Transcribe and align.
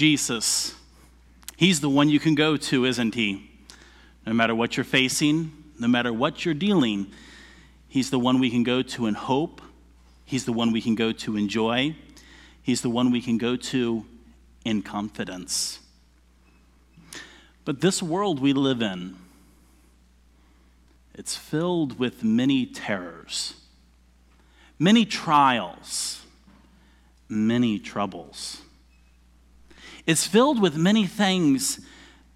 Jesus. 0.00 0.74
He's 1.58 1.82
the 1.82 1.90
one 1.90 2.08
you 2.08 2.18
can 2.18 2.34
go 2.34 2.56
to, 2.56 2.86
isn't 2.86 3.14
he? 3.14 3.50
No 4.24 4.32
matter 4.32 4.54
what 4.54 4.74
you're 4.74 4.82
facing, 4.82 5.52
no 5.78 5.88
matter 5.88 6.10
what 6.10 6.42
you're 6.42 6.54
dealing, 6.54 7.12
He's 7.86 8.08
the 8.08 8.18
one 8.18 8.38
we 8.38 8.48
can 8.48 8.62
go 8.62 8.80
to 8.80 9.04
in 9.04 9.12
hope. 9.12 9.60
He's 10.24 10.46
the 10.46 10.54
one 10.54 10.72
we 10.72 10.80
can 10.80 10.94
go 10.94 11.12
to 11.12 11.36
in 11.36 11.50
joy. 11.50 11.96
He's 12.62 12.80
the 12.80 12.88
one 12.88 13.10
we 13.10 13.20
can 13.20 13.36
go 13.36 13.56
to 13.56 14.06
in 14.64 14.80
confidence. 14.80 15.80
But 17.66 17.82
this 17.82 18.02
world 18.02 18.40
we 18.40 18.54
live 18.54 18.80
in, 18.80 19.16
it's 21.12 21.36
filled 21.36 21.98
with 21.98 22.24
many 22.24 22.64
terrors, 22.64 23.52
many 24.78 25.04
trials, 25.04 26.24
many 27.28 27.78
troubles. 27.78 28.62
It's 30.06 30.26
filled 30.26 30.60
with 30.60 30.76
many 30.76 31.06
things 31.06 31.80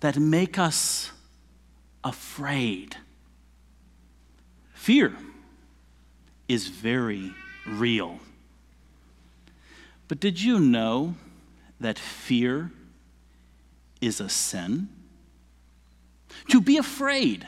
that 0.00 0.18
make 0.18 0.58
us 0.58 1.10
afraid. 2.02 2.96
Fear 4.74 5.16
is 6.48 6.68
very 6.68 7.32
real. 7.66 8.18
But 10.08 10.20
did 10.20 10.40
you 10.40 10.60
know 10.60 11.14
that 11.80 11.98
fear 11.98 12.70
is 14.00 14.20
a 14.20 14.28
sin? 14.28 14.88
To 16.50 16.60
be 16.60 16.76
afraid 16.76 17.46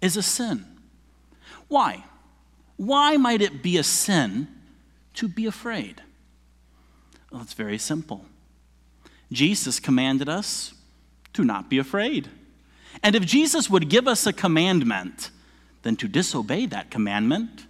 is 0.00 0.16
a 0.16 0.22
sin. 0.22 0.64
Why? 1.68 2.04
Why 2.76 3.16
might 3.16 3.40
it 3.40 3.62
be 3.62 3.76
a 3.78 3.82
sin 3.82 4.48
to 5.14 5.28
be 5.28 5.46
afraid? 5.46 6.02
Well, 7.30 7.42
it's 7.42 7.54
very 7.54 7.78
simple. 7.78 8.24
Jesus 9.32 9.80
commanded 9.80 10.28
us 10.28 10.74
to 11.32 11.44
not 11.44 11.68
be 11.68 11.78
afraid. 11.78 12.28
And 13.02 13.14
if 13.14 13.24
Jesus 13.24 13.68
would 13.68 13.88
give 13.88 14.08
us 14.08 14.26
a 14.26 14.32
commandment, 14.32 15.30
then 15.82 15.96
to 15.96 16.08
disobey 16.08 16.66
that 16.66 16.90
commandment 16.90 17.66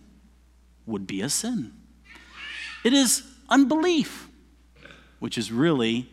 would 0.86 1.06
be 1.06 1.20
a 1.20 1.28
sin. 1.28 1.72
It 2.84 2.92
is 2.92 3.22
unbelief, 3.48 4.28
which 5.18 5.36
is 5.36 5.50
really 5.50 6.08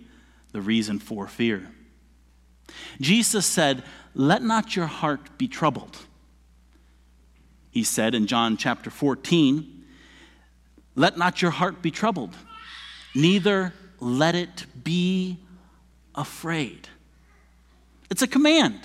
the 0.52 0.62
reason 0.62 1.00
for 1.00 1.28
fear. 1.28 1.70
Jesus 3.00 3.46
said, 3.46 3.84
Let 4.16 4.42
not 4.42 4.76
your 4.76 4.88
heart 4.88 5.38
be 5.38 5.48
troubled. 5.48 5.98
He 7.70 7.84
said 7.84 8.16
in 8.16 8.28
John 8.28 8.58
chapter 8.58 8.90
14, 8.90 9.84
Let 10.96 11.18
not 11.18 11.42
your 11.42 11.52
heart 11.52 11.82
be 11.82 11.92
troubled, 11.92 12.36
neither 13.16 13.74
let 14.04 14.36
it 14.36 14.66
be 14.84 15.40
afraid. 16.16 16.90
It's 18.10 18.22
a 18.22 18.28
command. 18.28 18.80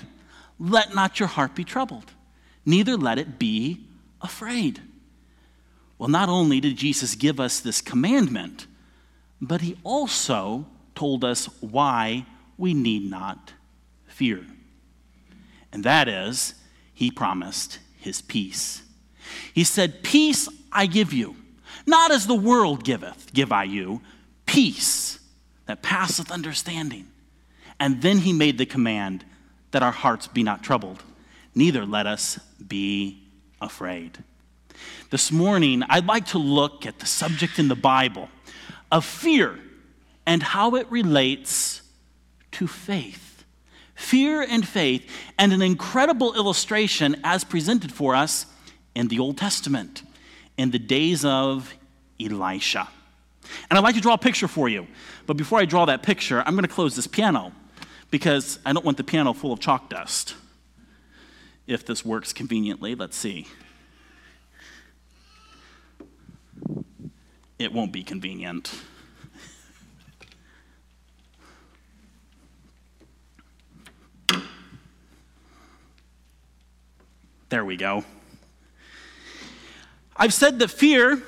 Let 0.58 0.94
not 0.94 1.20
your 1.20 1.28
heart 1.28 1.55
be 1.55 1.64
troubled, 1.64 2.12
neither 2.64 2.97
let 2.97 3.19
it 3.19 3.38
be 3.38 3.84
afraid. 4.20 4.80
Well, 5.98 6.08
not 6.08 6.28
only 6.28 6.60
did 6.60 6.77
Jesus 6.77 7.14
give 7.14 7.41
us 7.41 7.60
this 7.60 7.80
commandment, 7.80 8.66
but 9.41 9.60
he 9.60 9.77
also 9.84 10.66
told 10.94 11.25
us 11.25 11.47
why 11.60 12.27
we 12.56 12.75
need 12.75 13.08
not 13.08 13.53
fear. 14.06 14.44
And 15.72 15.84
that 15.84 16.08
is, 16.08 16.55
he 16.94 17.10
promised 17.10 17.78
his 17.98 18.20
peace. 18.22 18.82
He 19.53 19.64
said, 19.64 20.03
Peace 20.03 20.48
I 20.72 20.86
give 20.86 21.12
you, 21.12 21.36
not 21.86 22.10
as 22.10 22.27
the 22.27 22.34
world 22.34 22.84
giveth, 22.84 23.32
give 23.32 23.53
I 23.53 23.64
you, 23.64 24.00
peace 24.48 25.20
that 25.66 25.82
passeth 25.82 26.32
understanding. 26.32 27.06
And 27.78 28.02
then 28.02 28.18
he 28.18 28.32
made 28.32 28.58
the 28.58 28.66
command 28.66 29.24
that 29.70 29.82
our 29.84 29.92
hearts 29.92 30.27
be 30.27 30.42
not 30.42 30.64
troubled, 30.64 31.02
neither 31.54 31.86
let 31.86 32.06
us 32.06 32.41
be 32.66 33.22
afraid. 33.60 34.25
This 35.10 35.31
morning, 35.31 35.82
I'd 35.88 36.06
like 36.06 36.26
to 36.26 36.38
look 36.38 36.87
at 36.87 36.98
the 36.98 37.06
subject 37.06 37.58
in 37.58 37.69
the 37.69 37.76
Bible 37.76 38.28
of 38.91 39.04
fear 39.04 39.58
and 40.26 40.42
how 40.42 40.75
it 40.75 40.91
relates 40.91 41.82
to 42.53 42.66
faith. 42.66 43.44
Fear 43.94 44.42
and 44.42 44.66
faith, 44.66 45.10
and 45.38 45.53
an 45.53 45.60
incredible 45.60 46.34
illustration 46.34 47.20
as 47.25 47.44
presented 47.44 47.92
for 47.92 48.14
us 48.14 48.47
in 48.94 49.08
the 49.08 49.19
Old 49.19 49.37
Testament 49.37 50.03
in 50.56 50.70
the 50.70 50.78
days 50.78 51.25
of 51.25 51.75
Elisha. 52.20 52.88
And 53.69 53.78
I'd 53.78 53.82
like 53.82 53.94
to 53.94 54.00
draw 54.00 54.14
a 54.14 54.19
picture 54.19 54.48
for 54.48 54.69
you. 54.69 54.86
But 55.26 55.36
before 55.36 55.59
I 55.59 55.64
draw 55.64 55.84
that 55.86 56.03
picture, 56.03 56.42
I'm 56.47 56.54
going 56.54 56.62
to 56.62 56.69
close 56.69 56.97
this 56.97 57.06
piano 57.06 57.53
because 58.10 58.59
I 58.64 58.72
don't 58.72 58.84
want 58.84 58.97
the 58.97 59.04
piano 59.04 59.32
full 59.32 59.53
of 59.53 59.60
chalk 59.60 59.91
dust. 59.91 60.34
If 61.66 61.84
this 61.84 62.04
works 62.04 62.32
conveniently, 62.32 62.94
let's 62.94 63.16
see. 63.16 63.47
It 67.58 67.72
won't 67.72 67.92
be 67.92 68.03
convenient. 68.03 68.72
There 77.50 77.64
we 77.64 77.76
go. 77.76 78.04
I've 80.16 80.34
said 80.34 80.58
that 80.58 80.70
fear 80.70 81.22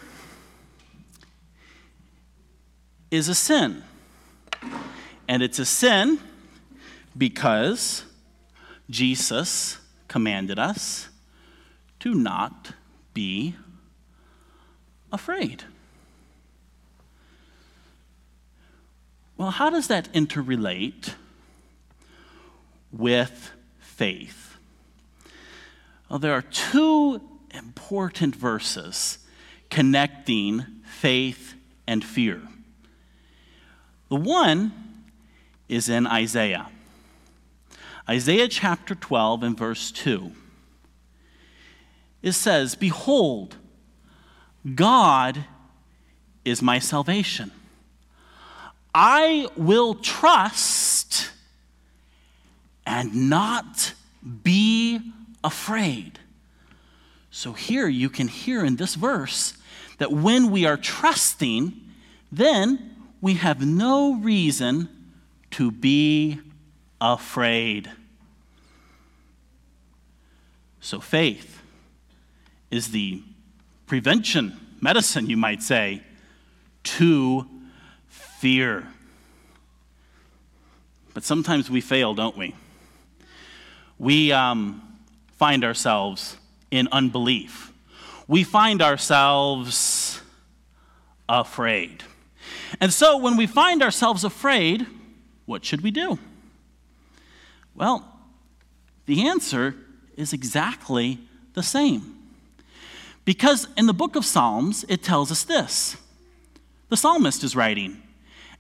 is 3.11 3.29
a 3.29 3.35
sin. 3.35 3.83
And 5.29 5.43
it's 5.43 5.59
a 5.59 5.65
sin 5.65 6.19
because 7.17 8.05
Jesus 8.89 9.79
commanded 10.09 10.59
us 10.59 11.09
to 12.01 12.15
not 12.15 12.73
be 13.15 13.55
afraid. 15.13 15.65
Well, 19.37 19.51
how 19.51 19.71
does 19.71 19.87
that 19.87 20.13
interrelate 20.13 21.15
with 22.93 23.53
faith? 23.79 24.57
Well, 26.09 26.19
there 26.19 26.35
are 26.35 26.43
two 26.43 27.23
important 27.53 28.35
verses 28.35 29.19
connecting 29.71 30.67
faith 30.85 31.55
and 31.87 32.05
fear. 32.05 32.43
The 34.11 34.17
one 34.17 34.73
is 35.69 35.89
in 35.89 36.07
Isaiah. 36.07 36.69
Isaiah 38.09 38.49
chapter 38.49 38.97
12 38.97 39.45
and 39.45 39.57
verse 39.57 39.93
2. 39.93 40.33
It 42.21 42.33
says, 42.33 42.75
Behold, 42.75 43.57
God 44.75 45.45
is 46.45 46.61
my 46.61 46.81
salvation. 46.81 47.53
I 48.93 49.47
will 49.57 49.95
trust 49.95 51.31
and 52.85 53.31
not 53.31 53.95
be 54.43 55.01
afraid. 55.45 56.19
So 57.31 57.53
here 57.53 57.87
you 57.87 58.11
can 58.11 58.27
hear 58.27 58.65
in 58.65 58.75
this 58.75 58.97
verse 58.97 59.55
that 59.99 60.11
when 60.11 60.51
we 60.51 60.67
are 60.67 60.77
trusting, 60.77 61.81
then 62.33 62.90
we 63.21 63.35
have 63.35 63.65
no 63.65 64.15
reason 64.15 64.89
to 65.53 65.71
be 65.71 66.41
afraid. 67.01 67.91
So 70.81 71.01
faith 71.01 71.63
is 72.71 72.93
the 72.93 73.23
prevention, 73.87 74.59
medicine, 74.81 75.29
you 75.29 75.37
might 75.37 75.63
say, 75.63 76.03
to 76.83 77.47
fear. 78.09 78.87
But 81.13 81.25
sometimes 81.25 81.69
we 81.69 81.81
fail, 81.81 82.15
don't 82.15 82.37
we? 82.37 82.55
We 83.99 84.33
um, 84.33 84.99
find 85.37 85.65
ourselves 85.65 86.37
in 86.71 86.89
unbelief. 86.93 87.73
We 88.27 88.45
find 88.45 88.81
ourselves 88.81 90.23
afraid. 91.29 92.05
And 92.79 92.93
so 92.93 93.17
when 93.17 93.37
we 93.37 93.47
find 93.47 93.83
ourselves 93.83 94.23
afraid, 94.23 94.87
what 95.47 95.65
should 95.65 95.81
we 95.81 95.91
do? 95.91 96.19
Well, 97.75 98.07
the 99.07 99.27
answer 99.27 99.75
is 100.17 100.33
exactly 100.33 101.19
the 101.55 101.63
same. 101.63 102.17
Because 103.25 103.67
in 103.77 103.87
the 103.87 103.95
book 103.95 104.17
of 104.17 104.25
Psalms, 104.25 104.85
it 104.89 105.03
tells 105.03 105.31
us 105.31 105.43
this. 105.43 105.97
The 106.89 106.97
psalmist 106.97 107.45
is 107.45 107.55
writing, 107.55 108.03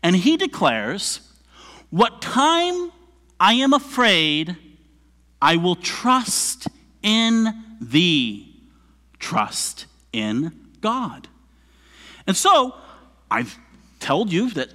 and 0.02 0.16
he 0.16 0.36
declares, 0.36 1.20
What 1.90 2.22
time 2.22 2.92
I 3.38 3.54
am 3.54 3.72
afraid, 3.72 4.56
I 5.42 5.56
will 5.56 5.76
trust 5.76 6.68
in 7.02 7.64
thee. 7.80 8.54
Trust 9.18 9.86
in 10.12 10.52
God. 10.80 11.28
And 12.26 12.36
so, 12.36 12.74
I've 13.30 13.58
told 14.00 14.32
you 14.32 14.50
that 14.50 14.70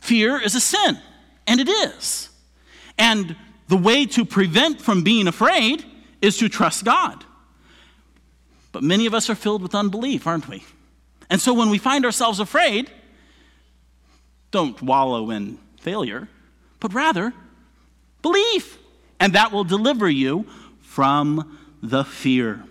fear 0.00 0.40
is 0.40 0.54
a 0.54 0.60
sin 0.60 0.98
And 1.46 1.60
it 1.60 1.68
is. 1.68 2.28
And 2.98 3.36
the 3.68 3.76
way 3.76 4.06
to 4.06 4.24
prevent 4.24 4.80
from 4.80 5.02
being 5.02 5.28
afraid 5.28 5.84
is 6.20 6.36
to 6.38 6.48
trust 6.48 6.84
God. 6.84 7.24
But 8.72 8.82
many 8.82 9.06
of 9.06 9.14
us 9.14 9.30
are 9.30 9.34
filled 9.34 9.62
with 9.62 9.74
unbelief, 9.74 10.26
aren't 10.26 10.48
we? 10.48 10.64
And 11.28 11.40
so 11.40 11.54
when 11.54 11.70
we 11.70 11.78
find 11.78 12.04
ourselves 12.04 12.40
afraid, 12.40 12.90
don't 14.50 14.80
wallow 14.82 15.30
in 15.30 15.58
failure, 15.80 16.28
but 16.78 16.92
rather 16.92 17.32
believe. 18.22 18.78
And 19.18 19.32
that 19.34 19.52
will 19.52 19.64
deliver 19.64 20.08
you 20.08 20.46
from 20.80 21.58
the 21.82 22.04
fear. 22.04 22.64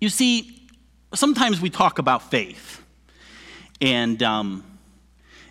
You 0.00 0.08
see, 0.08 0.66
sometimes 1.14 1.60
we 1.60 1.70
talk 1.70 1.98
about 1.98 2.30
faith. 2.30 2.83
And 3.84 4.22
um, 4.22 4.64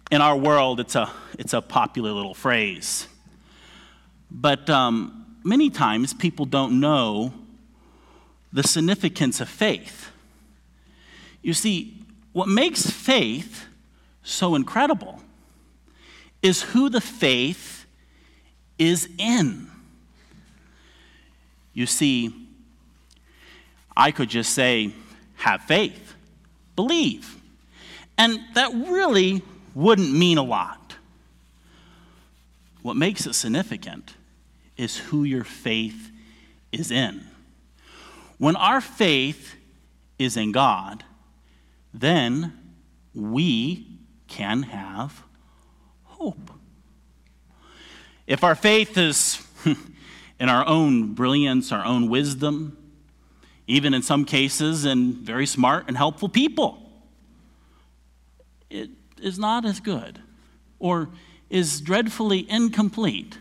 in 0.09 0.19
our 0.19 0.35
world, 0.35 0.79
it's 0.79 0.95
a, 0.95 1.07
it's 1.37 1.53
a 1.53 1.61
popular 1.61 2.09
little 2.09 2.33
phrase. 2.33 3.07
But 4.31 4.71
um, 4.71 5.37
many 5.43 5.69
times 5.69 6.15
people 6.15 6.47
don't 6.47 6.79
know 6.79 7.31
the 8.51 8.63
significance 8.63 9.39
of 9.39 9.49
faith. 9.49 10.09
You 11.43 11.53
see, 11.53 11.93
what 12.31 12.47
makes 12.47 12.89
faith 12.89 13.65
so 14.23 14.55
incredible 14.55 15.21
is 16.41 16.63
who 16.63 16.89
the 16.89 17.01
faith 17.01 17.85
is 18.79 19.07
in. 19.19 19.69
You 21.75 21.85
see, 21.85 22.33
I 23.95 24.09
could 24.09 24.29
just 24.29 24.53
say, 24.53 24.91
have 25.35 25.61
faith, 25.61 26.15
believe. 26.75 27.37
And 28.17 28.39
that 28.53 28.71
really 28.73 29.41
wouldn't 29.73 30.11
mean 30.11 30.37
a 30.37 30.43
lot. 30.43 30.95
What 32.81 32.95
makes 32.95 33.25
it 33.25 33.33
significant 33.33 34.13
is 34.77 34.97
who 34.97 35.23
your 35.23 35.43
faith 35.43 36.11
is 36.71 36.91
in. 36.91 37.25
When 38.37 38.55
our 38.55 38.81
faith 38.81 39.55
is 40.19 40.35
in 40.35 40.51
God, 40.51 41.03
then 41.93 42.53
we 43.13 43.87
can 44.27 44.63
have 44.63 45.23
hope. 46.03 46.51
If 48.25 48.43
our 48.43 48.55
faith 48.55 48.97
is 48.97 49.45
in 50.39 50.49
our 50.49 50.65
own 50.65 51.13
brilliance, 51.13 51.71
our 51.71 51.85
own 51.85 52.09
wisdom, 52.09 52.77
even 53.67 53.93
in 53.93 54.01
some 54.01 54.25
cases 54.25 54.85
in 54.85 55.13
very 55.13 55.45
smart 55.45 55.85
and 55.87 55.95
helpful 55.95 56.27
people, 56.27 56.82
it 58.73 58.89
is 59.21 59.37
not 59.37 59.63
as 59.65 59.79
good 59.79 60.19
or 60.79 61.09
is 61.49 61.79
dreadfully 61.79 62.49
incomplete 62.49 63.37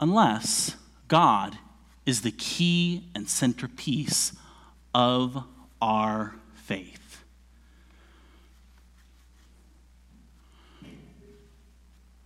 unless 0.00 0.76
God 1.08 1.56
is 2.04 2.22
the 2.22 2.32
key 2.32 3.04
and 3.14 3.28
centerpiece 3.28 4.32
of 4.92 5.44
our 5.80 6.34
faith. 6.54 7.22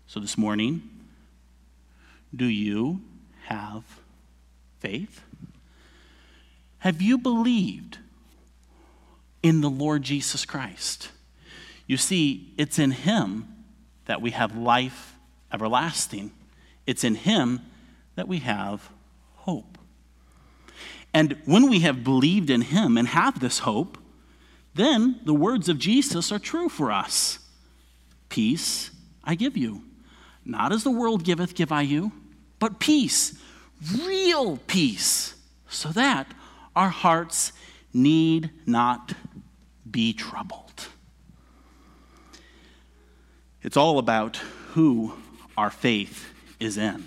So 0.07 0.19
this 0.19 0.39
morning, 0.39 0.83
do 2.35 2.47
you 2.47 3.03
have 3.45 3.85
faith? 4.81 5.21
Have 6.79 7.03
you 7.03 7.19
believed 7.19 7.99
in 9.43 9.61
the 9.61 9.69
Lord 9.69 10.03
Jesus 10.03 10.47
Christ? 10.47 11.11
You 11.87 11.97
see, 11.97 12.53
it's 12.57 12.79
in 12.79 12.91
Him 12.91 13.49
that 14.07 14.21
we 14.21 14.33
have 14.33 14.57
life 14.57 15.15
everlasting. 15.53 16.33
It's 16.87 17.05
in 17.05 17.15
Him 17.15 17.61
that 18.15 18.29
we 18.29 18.39
have 18.39 18.91
hope. 19.35 19.79
And 21.15 21.37
when 21.45 21.71
we 21.71 21.81
have 21.81 22.05
believed 22.05 22.51
in 22.51 22.63
Him 22.63 22.99
and 22.99 23.09
have 23.09 23.41
this 23.41 23.61
hope, 23.61 23.99
then 24.75 25.21
the 25.25 25.35
words 25.35 25.69
of 25.69 25.79
Jesus 25.79 26.31
are 26.31 26.39
true 26.39 26.69
for 26.69 26.93
us 26.93 27.39
Peace 28.29 28.91
I 29.25 29.35
give 29.35 29.57
you. 29.57 29.83
Not 30.45 30.73
as 30.73 30.85
the 30.85 30.91
world 30.91 31.25
giveth, 31.25 31.55
give 31.55 31.73
I 31.73 31.83
you, 31.83 32.13
but 32.59 32.79
peace, 32.79 33.37
real 34.05 34.59
peace, 34.67 35.35
so 35.69 35.89
that 35.91 36.33
our 36.77 36.91
hearts 36.91 37.53
need 37.93 38.51
not 38.67 39.15
be 39.91 40.13
troubled. 40.13 40.66
It's 43.67 43.77
all 43.77 43.99
about 43.99 44.37
who 44.75 45.15
our 45.57 45.71
faith 45.71 46.33
is 46.61 46.79
in. 46.79 47.05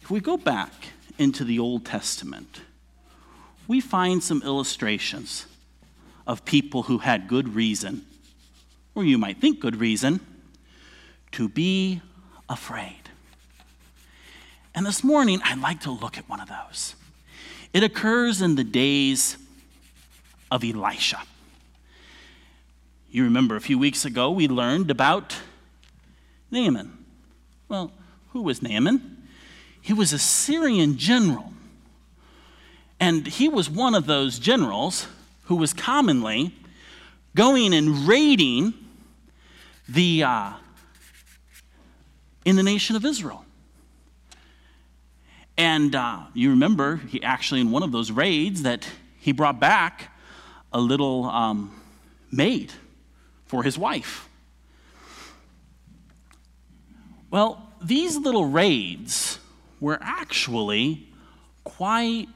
If 0.00 0.12
we 0.12 0.20
go 0.20 0.36
back 0.36 0.70
into 1.18 1.42
the 1.42 1.58
Old 1.58 1.84
Testament, 1.84 2.60
we 3.66 3.80
find 3.80 4.22
some 4.22 4.42
illustrations 4.44 5.46
of 6.24 6.44
people 6.44 6.84
who 6.84 6.98
had 6.98 7.26
good 7.26 7.56
reason, 7.56 8.06
or 8.94 9.02
you 9.02 9.18
might 9.18 9.40
think 9.40 9.58
good 9.58 9.80
reason, 9.80 10.20
to 11.32 11.48
be 11.48 12.00
afraid. 12.48 13.10
And 14.72 14.86
this 14.86 15.02
morning, 15.02 15.40
I'd 15.42 15.58
like 15.58 15.80
to 15.80 15.90
look 15.90 16.16
at 16.16 16.28
one 16.28 16.38
of 16.38 16.48
those. 16.48 16.94
It 17.72 17.82
occurs 17.82 18.40
in 18.40 18.54
the 18.54 18.62
days 18.62 19.36
of 20.52 20.62
Elisha. 20.62 21.22
You 23.10 23.24
remember 23.24 23.56
a 23.56 23.60
few 23.60 23.78
weeks 23.78 24.04
ago 24.04 24.30
we 24.30 24.48
learned 24.48 24.90
about 24.90 25.34
Naaman. 26.50 26.92
Well, 27.70 27.90
who 28.32 28.42
was 28.42 28.60
Naaman? 28.60 29.28
He 29.80 29.94
was 29.94 30.12
a 30.12 30.18
Syrian 30.18 30.98
general. 30.98 31.54
And 33.00 33.26
he 33.26 33.48
was 33.48 33.70
one 33.70 33.94
of 33.94 34.04
those 34.04 34.38
generals 34.38 35.08
who 35.44 35.56
was 35.56 35.72
commonly 35.72 36.54
going 37.34 37.72
and 37.72 38.06
raiding 38.06 38.74
the, 39.88 40.22
uh, 40.22 40.52
in 42.44 42.56
the 42.56 42.62
nation 42.62 42.94
of 42.94 43.06
Israel. 43.06 43.46
And 45.56 45.94
uh, 45.94 46.24
you 46.34 46.50
remember, 46.50 46.96
he 46.96 47.22
actually, 47.22 47.62
in 47.62 47.70
one 47.70 47.82
of 47.82 47.90
those 47.90 48.10
raids, 48.10 48.62
that 48.62 48.86
he 49.18 49.32
brought 49.32 49.58
back 49.58 50.11
a 50.72 50.80
little 50.80 51.24
um, 51.24 51.74
maid 52.30 52.72
for 53.46 53.62
his 53.62 53.78
wife. 53.78 54.28
Well, 57.30 57.66
these 57.82 58.16
little 58.16 58.46
raids 58.46 59.38
were 59.80 59.98
actually 60.00 61.08
quite 61.64 62.28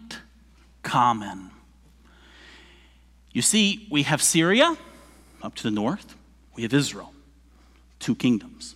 common. 0.83 1.51
You 3.33 3.43
see, 3.43 3.87
we 3.91 4.05
have 4.05 4.23
Syria 4.23 4.77
up 5.43 5.55
to 5.57 5.63
the 5.63 5.71
north, 5.71 6.15
we 6.55 6.63
have 6.63 6.73
Israel, 6.73 7.13
two 7.99 8.15
kingdoms. 8.15 8.75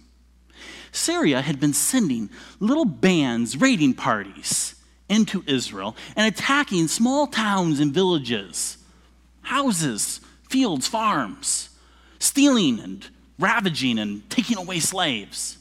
Syria 0.93 1.41
had 1.41 1.61
been 1.61 1.73
sending 1.73 2.31
little 2.59 2.85
bands, 2.85 3.57
raiding 3.57 3.95
parties 3.95 4.75
into 5.09 5.43
Israel 5.47 5.97
and 6.17 6.27
attacking 6.27 6.89
small 6.89 7.27
towns 7.27 7.81
and 7.81 7.93
villages 7.93 8.77
houses, 9.43 10.21
fields, 10.49 10.87
farms, 10.87 11.71
stealing 12.19 12.81
and 12.81 13.09
ravaging 13.39 13.99
and 13.99 14.29
taking 14.31 14.59
away 14.59 14.81
slaves. 14.81 15.59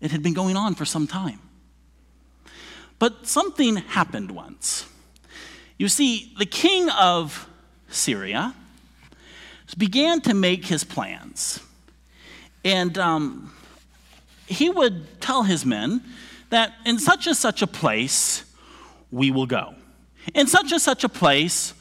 It 0.00 0.10
had 0.12 0.22
been 0.22 0.34
going 0.34 0.56
on 0.56 0.74
for 0.74 0.84
some 0.84 1.06
time. 1.06 1.40
But 2.98 3.26
something 3.26 3.76
happened 3.76 4.30
once. 4.30 4.86
You 5.78 5.88
see, 5.88 6.32
the 6.38 6.46
king 6.46 6.90
of 6.90 7.48
Syria 7.88 8.54
began 9.76 10.20
to 10.22 10.34
make 10.34 10.66
his 10.66 10.84
plans. 10.84 11.60
And 12.64 12.98
um, 12.98 13.52
he 14.46 14.68
would 14.68 15.20
tell 15.20 15.42
his 15.42 15.64
men 15.64 16.02
that 16.50 16.74
in 16.84 16.98
such 16.98 17.26
and 17.26 17.36
such 17.36 17.62
a 17.62 17.66
place 17.66 18.44
we 19.10 19.30
will 19.30 19.46
go. 19.46 19.74
In 20.34 20.46
such 20.46 20.72
and 20.72 20.80
such 20.80 21.04
a 21.04 21.08
place 21.08 21.72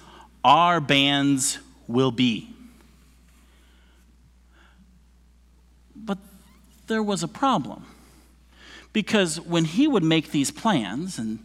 our 0.43 0.79
bands 0.79 1.59
will 1.87 2.11
be. 2.11 2.53
But 5.95 6.17
there 6.87 7.03
was 7.03 7.23
a 7.23 7.27
problem. 7.27 7.85
Because 8.93 9.39
when 9.39 9.65
he 9.65 9.87
would 9.87 10.03
make 10.03 10.31
these 10.31 10.51
plans 10.51 11.19
and 11.19 11.39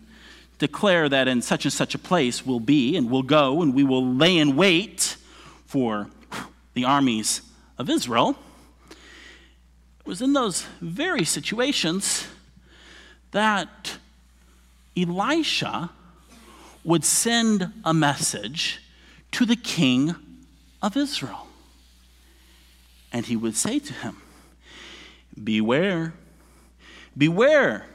declare 0.58 1.08
that 1.08 1.28
in 1.28 1.42
such 1.42 1.64
and 1.64 1.72
such 1.72 1.94
a 1.94 1.98
place 1.98 2.46
we'll 2.46 2.60
be 2.60 2.96
and 2.96 3.10
we'll 3.10 3.22
go 3.22 3.60
and 3.60 3.74
we 3.74 3.84
will 3.84 4.06
lay 4.06 4.38
in 4.38 4.56
wait 4.56 5.16
for 5.66 6.08
the 6.74 6.84
armies 6.84 7.42
of 7.78 7.90
Israel, 7.90 8.36
it 8.90 10.06
was 10.06 10.22
in 10.22 10.32
those 10.32 10.66
very 10.80 11.24
situations 11.24 12.26
that 13.32 13.98
Elisha 14.96 15.90
would 16.84 17.04
send 17.04 17.72
a 17.84 17.92
message 17.92 18.80
to 19.34 19.44
the 19.44 19.56
king 19.56 20.14
of 20.80 20.96
Israel. 20.96 21.48
And 23.12 23.26
he 23.26 23.36
would 23.36 23.56
say 23.56 23.80
to 23.80 23.92
him, 23.92 24.16
Beware, 25.42 26.14
beware 27.18 27.86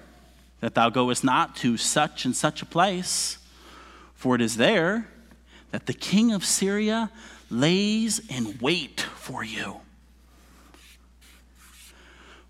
that 0.60 0.76
thou 0.76 0.90
goest 0.90 1.24
not 1.24 1.56
to 1.58 1.78
such 1.78 2.26
and 2.26 2.36
such 2.36 2.62
a 2.62 2.66
place, 2.66 3.38
for 4.16 4.36
it 4.36 4.42
is 4.42 4.58
there 4.58 5.08
that 5.72 5.86
the 5.86 5.94
king 5.94 6.34
of 6.34 6.44
Syria 6.44 7.10
lays 7.50 8.20
in 8.28 8.58
wait 8.60 9.00
for 9.00 9.42
you. 9.42 9.78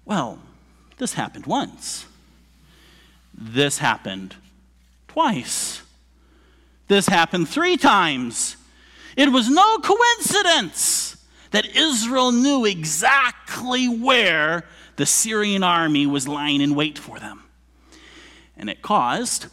Well, 0.04 0.40
this 0.98 1.14
happened 1.14 1.46
once. 1.46 2.08
This 3.36 3.78
happened 3.78 4.36
twice. 5.08 5.84
This 6.88 7.08
happened 7.08 7.48
three 7.48 7.78
times. 7.78 8.56
It 9.20 9.34
was 9.34 9.50
no 9.50 9.80
coincidence 9.80 11.18
that 11.52 11.76
Israel 11.76 12.32
knew 12.32 12.64
exactly 12.64 13.86
where 13.86 14.64
the 14.96 15.06
Syrian 15.06 15.62
army 15.62 16.08
was 16.08 16.26
lying 16.26 16.62
in 16.62 16.74
wait 16.74 16.98
for 16.98 17.20
them. 17.20 17.44
And 18.56 18.70
it 18.70 18.82
caused 18.82 19.48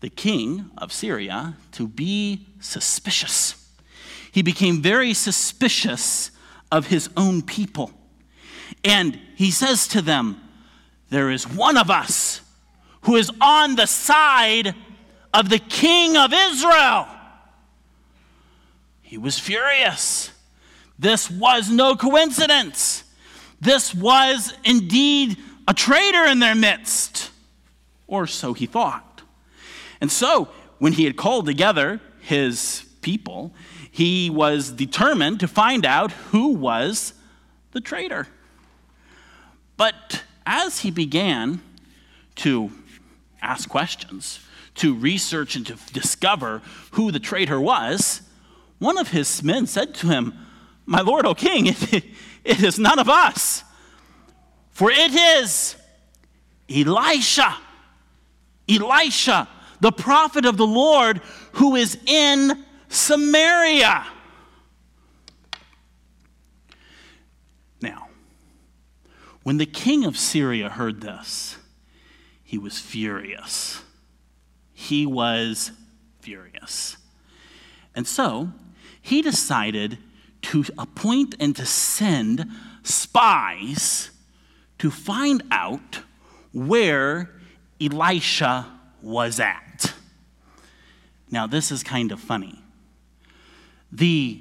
the 0.00 0.10
king 0.10 0.68
of 0.76 0.92
Syria 0.92 1.54
to 1.72 1.86
be 1.86 2.48
suspicious. 2.58 3.72
He 4.32 4.42
became 4.42 4.82
very 4.82 5.14
suspicious 5.14 6.32
of 6.72 6.88
his 6.88 7.08
own 7.16 7.40
people. 7.40 7.92
And 8.82 9.16
he 9.36 9.52
says 9.52 9.86
to 9.88 10.02
them, 10.02 10.42
There 11.10 11.30
is 11.30 11.46
one 11.46 11.76
of 11.76 11.88
us 11.88 12.40
who 13.02 13.14
is 13.14 13.30
on 13.40 13.76
the 13.76 13.86
side 13.86 14.74
of 15.32 15.50
the 15.50 15.60
king 15.60 16.16
of 16.16 16.32
Israel. 16.32 17.06
He 19.12 19.18
was 19.18 19.38
furious. 19.38 20.30
This 20.98 21.30
was 21.30 21.68
no 21.68 21.96
coincidence. 21.96 23.04
This 23.60 23.94
was 23.94 24.54
indeed 24.64 25.36
a 25.68 25.74
traitor 25.74 26.24
in 26.24 26.38
their 26.38 26.54
midst, 26.54 27.30
or 28.06 28.26
so 28.26 28.54
he 28.54 28.64
thought. 28.64 29.20
And 30.00 30.10
so, 30.10 30.48
when 30.78 30.94
he 30.94 31.04
had 31.04 31.18
called 31.18 31.44
together 31.44 32.00
his 32.22 32.86
people, 33.02 33.52
he 33.90 34.30
was 34.30 34.70
determined 34.70 35.40
to 35.40 35.46
find 35.46 35.84
out 35.84 36.12
who 36.30 36.54
was 36.54 37.12
the 37.72 37.82
traitor. 37.82 38.28
But 39.76 40.22
as 40.46 40.78
he 40.78 40.90
began 40.90 41.60
to 42.36 42.72
ask 43.42 43.68
questions, 43.68 44.40
to 44.76 44.94
research 44.94 45.54
and 45.54 45.66
to 45.66 45.76
discover 45.92 46.62
who 46.92 47.12
the 47.12 47.20
traitor 47.20 47.60
was, 47.60 48.22
one 48.82 48.98
of 48.98 49.08
his 49.08 49.42
men 49.42 49.66
said 49.66 49.94
to 49.94 50.08
him, 50.08 50.34
My 50.86 51.00
lord, 51.00 51.24
O 51.24 51.34
king, 51.34 51.66
it, 51.68 52.04
is 52.44 52.78
none 52.78 52.98
of 52.98 53.08
us, 53.08 53.62
for 54.70 54.90
it 54.90 55.14
is 55.14 55.76
Elisha, 56.68 57.56
Elisha, 58.68 59.48
the 59.80 59.92
prophet 59.92 60.44
of 60.44 60.56
the 60.56 60.66
Lord, 60.66 61.18
who 61.52 61.76
is 61.76 61.96
in 62.06 62.64
Samaria. 62.88 64.04
Now, 67.80 68.08
when 69.42 69.58
the 69.58 69.66
king 69.66 70.04
of 70.04 70.16
Syria 70.16 70.68
heard 70.68 71.00
this, 71.00 71.56
he 72.42 72.58
was 72.58 72.78
furious. 72.78 73.82
He 74.72 75.06
was 75.06 75.70
furious. 76.20 76.96
And 77.94 78.06
so 78.06 78.52
he 79.02 79.20
decided 79.20 79.98
to 80.42 80.64
appoint 80.78 81.34
and 81.38 81.54
to 81.56 81.66
send 81.66 82.46
spies 82.82 84.10
to 84.78 84.90
find 84.90 85.42
out 85.50 86.00
where 86.52 87.30
Elisha 87.80 88.66
was 89.00 89.38
at. 89.38 89.92
Now, 91.30 91.46
this 91.46 91.70
is 91.70 91.82
kind 91.82 92.12
of 92.12 92.20
funny. 92.20 92.62
The 93.90 94.40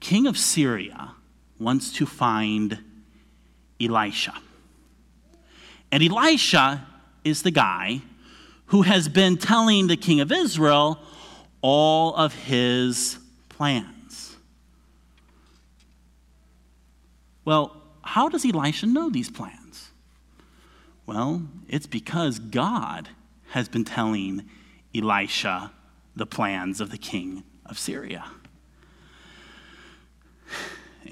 king 0.00 0.26
of 0.26 0.36
Syria 0.36 1.12
wants 1.58 1.92
to 1.94 2.06
find 2.06 2.78
Elisha. 3.80 4.34
And 5.92 6.02
Elisha 6.02 6.86
is 7.24 7.42
the 7.42 7.50
guy 7.50 8.02
who 8.66 8.82
has 8.82 9.08
been 9.08 9.36
telling 9.36 9.86
the 9.86 9.96
king 9.96 10.20
of 10.20 10.32
Israel 10.32 10.98
all 11.62 12.14
of 12.14 12.34
his 12.34 13.19
plans. 13.60 14.38
Well, 17.44 17.76
how 18.00 18.30
does 18.30 18.42
Elisha 18.42 18.86
know 18.86 19.10
these 19.10 19.28
plans? 19.30 19.90
Well, 21.04 21.42
it's 21.68 21.86
because 21.86 22.38
God 22.38 23.10
has 23.50 23.68
been 23.68 23.84
telling 23.84 24.48
Elisha 24.94 25.72
the 26.16 26.24
plans 26.24 26.80
of 26.80 26.90
the 26.90 26.96
king 26.96 27.42
of 27.66 27.78
Syria. 27.78 28.24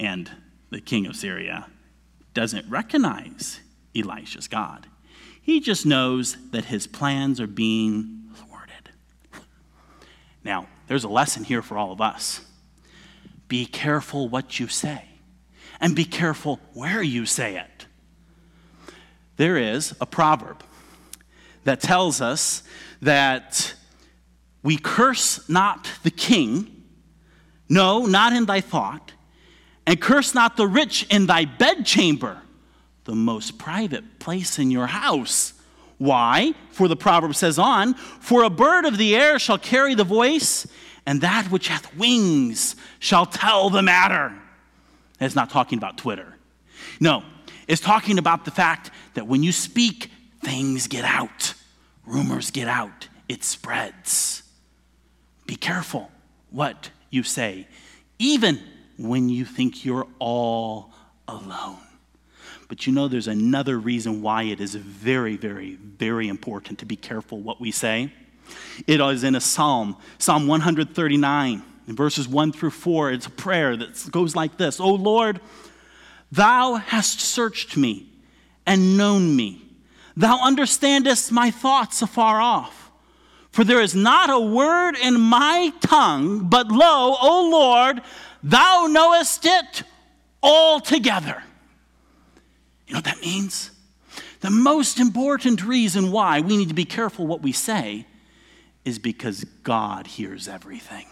And 0.01 0.31
the 0.71 0.81
king 0.81 1.05
of 1.05 1.17
Syria 1.17 1.67
doesn't 2.33 2.67
recognize 2.71 3.61
Elisha's 3.95 4.49
God. 4.49 4.87
He 5.43 5.61
just 5.61 5.85
knows 5.85 6.39
that 6.53 6.65
his 6.65 6.87
plans 6.87 7.43
are 7.43 7.47
being. 7.47 8.18
Now, 10.49 10.67
there's 10.87 11.05
a 11.05 11.11
lesson 11.11 11.45
here 11.45 11.61
for 11.61 11.77
all 11.77 11.93
of 11.93 12.01
us. 12.01 12.41
Be 13.49 13.67
careful 13.67 14.31
what 14.31 14.59
you 14.59 14.67
say, 14.67 15.05
and 15.79 15.95
be 15.95 16.07
careful 16.07 16.59
where 16.73 17.03
you 17.03 17.27
say 17.27 17.59
it. 17.59 17.85
There 19.37 19.59
is 19.59 19.95
a 20.01 20.07
proverb 20.07 20.65
that 21.65 21.83
tells 21.83 22.23
us 22.23 22.63
that 23.03 23.75
we 24.63 24.79
curse 24.79 25.47
not 25.51 25.87
the 26.03 26.11
king, 26.11 26.83
no, 27.69 28.07
not 28.07 28.33
in 28.33 28.47
thy 28.47 28.63
thought, 28.63 29.13
and 29.87 30.01
curse 30.01 30.35
not 30.35 30.57
the 30.57 30.67
rich 30.67 31.07
in 31.11 31.27
thy 31.27 31.45
bedchamber, 31.45 32.41
the 33.05 33.15
most 33.15 33.59
private 33.59 34.19
place 34.19 34.59
in 34.59 34.71
your 34.71 34.87
house. 34.87 35.53
Why? 35.99 36.55
For 36.71 36.89
the 36.89 36.97
proverb 36.97 37.35
says 37.35 37.59
on, 37.59 37.95
For 37.95 38.45
a 38.45 38.51
bird 38.51 38.85
of 38.85 38.97
the 38.97 39.17
air 39.17 39.39
shall 39.39 39.59
carry 39.59 39.95
the 39.95 40.05
voice, 40.05 40.67
and 41.05 41.21
that 41.21 41.51
which 41.51 41.69
hath 41.69 41.95
wings 41.97 42.77
shall 43.01 43.27
tell 43.27 43.69
the 43.69 43.83
matter. 43.83 44.33
It's 45.21 45.35
not 45.35 45.51
talking 45.51 45.79
about 45.79 45.99
Twitter. 45.99 46.37
No, 47.01 47.25
it's 47.67 47.81
talking 47.81 48.19
about 48.19 48.45
the 48.45 48.51
fact 48.51 48.91
that 49.15 49.27
when 49.27 49.43
you 49.43 49.53
speak, 49.53 50.11
things 50.43 50.87
get 50.87 51.05
out, 51.05 51.55
rumors 52.07 52.51
get 52.51 52.69
out, 52.69 53.09
it 53.29 53.43
spreads. 53.43 54.43
Be 55.47 55.57
careful 55.57 56.11
what 56.51 56.91
you 57.11 57.23
say, 57.23 57.67
even 58.19 58.61
when 58.97 59.29
you 59.29 59.45
think 59.45 59.85
you're 59.85 60.07
all 60.19 60.93
alone. 61.27 61.79
But 62.69 62.87
you 62.87 62.93
know, 62.93 63.09
there's 63.09 63.29
another 63.29 63.79
reason 63.79 64.23
why 64.23 64.45
it 64.45 64.61
is 64.61 64.75
very, 64.75 65.37
very, 65.37 65.75
very 65.77 66.29
important 66.29 66.79
to 66.81 66.87
be 66.87 66.97
careful 66.97 67.41
what 67.41 67.61
we 67.61 67.71
say. 67.71 68.13
It 68.87 69.01
is 69.01 69.25
in 69.25 69.35
a 69.35 69.41
psalm, 69.41 69.97
Psalm 70.19 70.47
139, 70.47 71.63
in 71.87 71.97
verses 71.97 72.29
1 72.29 72.53
through 72.53 72.71
4. 72.71 73.13
It's 73.13 73.27
a 73.27 73.31
prayer 73.31 73.77
that 73.77 74.11
goes 74.11 74.37
like 74.37 74.57
this 74.59 74.81
O 74.81 74.95
Lord, 74.95 75.41
thou 76.31 76.75
hast 76.75 77.21
searched 77.21 77.77
me 77.77 78.11
and 78.67 78.97
known 78.97 79.35
me. 79.35 79.63
Thou 80.17 80.39
understandest 80.43 81.33
my 81.33 81.51
thoughts 81.51 82.03
afar 82.03 82.41
off. 82.41 82.91
For 83.51 83.65
there 83.65 83.81
is 83.81 83.95
not 83.95 84.31
a 84.31 84.39
word 84.39 84.97
in 84.97 85.21
my 85.21 85.73
tongue, 85.81 86.49
but 86.49 86.69
lo, 86.69 87.17
O 87.21 87.49
Lord, 87.51 88.03
Thou 88.43 88.87
knowest 88.89 89.45
it 89.45 89.83
altogether. 90.43 91.43
You 92.89 92.95
know 92.95 92.99
what 92.99 93.05
that 93.05 93.21
means? 93.21 93.71
The 94.41 94.51
most 94.51 94.99
important 94.99 95.63
reason 95.63 96.11
why 96.11 96.41
we 96.41 96.57
need 96.57 96.69
to 96.69 96.75
be 96.75 96.85
careful 96.85 97.27
what 97.27 97.43
we 97.43 97.53
say 97.53 98.07
is 98.85 98.99
because 98.99 99.45
God 99.63 100.09
hears 100.09 100.49
everything. 100.49 101.07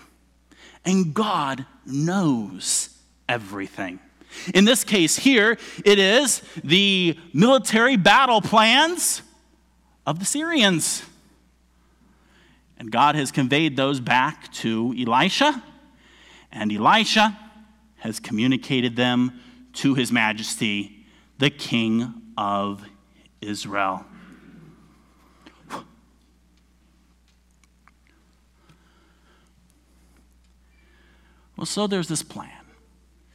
And 0.84 1.14
God 1.14 1.66
knows 1.84 2.90
everything. 3.28 4.00
In 4.54 4.64
this 4.64 4.82
case, 4.82 5.16
here, 5.16 5.58
it 5.84 5.98
is 5.98 6.42
the 6.64 7.18
military 7.32 7.96
battle 7.96 8.40
plans 8.40 9.22
of 10.06 10.18
the 10.18 10.24
Syrians. 10.24 11.02
And 12.78 12.90
God 12.90 13.14
has 13.14 13.30
conveyed 13.30 13.76
those 13.76 14.00
back 14.00 14.52
to 14.54 14.94
Elisha 14.98 15.62
and 16.56 16.72
Elisha 16.72 17.38
has 17.96 18.18
communicated 18.18 18.96
them 18.96 19.40
to 19.74 19.94
his 19.94 20.10
majesty, 20.10 20.95
the 21.38 21.50
king 21.50 22.14
of 22.36 22.84
Israel. 23.40 24.04
Well, 31.56 31.66
so 31.66 31.86
there's 31.86 32.08
this 32.08 32.22
plan. 32.22 32.50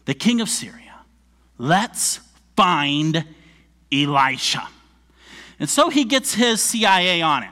The 0.06 0.14
king 0.14 0.42
of 0.42 0.50
Syria, 0.50 0.94
let's 1.58 2.20
find 2.56 3.26
Elisha. 3.92 4.68
And 5.60 5.70
so 5.70 5.90
he 5.90 6.06
gets 6.06 6.34
his 6.34 6.62
CIA 6.62 7.22
on 7.22 7.44
it. 7.44 7.50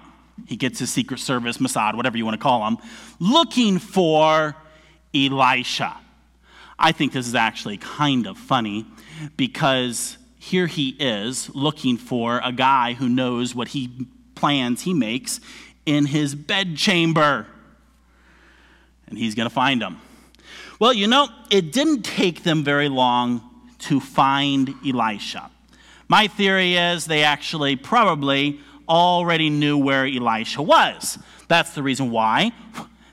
He 0.48 0.56
gets 0.56 0.80
his 0.80 0.92
Secret 0.92 1.20
Service, 1.20 1.58
Mossad, 1.58 1.96
whatever 1.96 2.18
you 2.18 2.26
want 2.26 2.36
to 2.36 2.42
call 2.42 2.64
them, 2.64 2.78
looking 3.20 3.78
for 3.78 4.56
Elisha. 5.14 5.96
I 6.78 6.92
think 6.92 7.12
this 7.14 7.28
is 7.28 7.36
actually 7.36 7.78
kind 7.78 8.26
of 8.26 8.38
funny 8.38 8.86
because 9.36 10.18
here 10.40 10.68
he 10.68 10.96
is 11.00 11.54
looking 11.54 11.98
for 11.98 12.42
a 12.44 12.54
guy 12.54 12.94
who 12.94 13.10
knows 13.10 13.54
what 13.54 13.68
he 13.70 14.08
plans 14.36 14.82
he 14.82 14.94
makes 14.94 15.42
in 15.86 16.06
his 16.06 16.34
bedchamber. 16.34 17.46
And 19.08 19.18
he's 19.18 19.36
going 19.36 19.50
to 19.50 19.54
find 19.54 19.82
him. 19.82 20.00
Well, 20.80 20.94
you 20.94 21.08
know, 21.08 21.28
it 21.52 21.74
didn't 21.74 22.04
take 22.04 22.44
them 22.44 22.64
very 22.64 22.88
long 22.88 23.42
to 23.80 24.00
find 24.00 24.74
Elisha. 24.88 25.52
My 26.08 26.28
theory 26.28 26.76
is 26.76 27.06
they 27.06 27.24
actually 27.24 27.76
probably 27.76 28.62
already 28.88 29.50
knew 29.50 29.78
where 29.78 30.06
Elisha 30.06 30.62
was. 30.62 31.20
That's 31.50 31.72
the 31.72 31.84
reason 31.84 32.12
why 32.12 32.54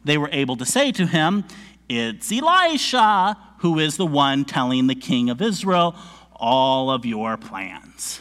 they 0.05 0.17
were 0.17 0.31
able 0.31 0.57
to 0.59 0.65
say 0.65 0.93
to 0.93 1.07
him, 1.07 1.45
It's 1.89 2.31
Elisha 2.31 3.37
who 3.59 3.79
is 3.79 3.97
the 3.97 4.07
one 4.07 4.45
telling 4.45 4.87
the 4.87 4.95
king 4.95 5.29
of 5.29 5.43
Israel 5.43 5.97
all 6.37 6.91
of 6.91 7.05
your 7.05 7.37
plans. 7.37 8.21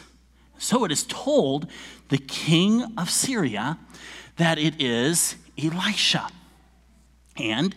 So 0.58 0.84
it 0.84 0.92
is 0.92 1.04
told 1.04 1.68
the 2.08 2.18
king 2.18 2.94
of 2.96 3.10
Syria 3.10 3.78
that 4.36 4.58
it 4.58 4.80
is 4.80 5.36
Elisha. 5.62 6.28
And 7.36 7.74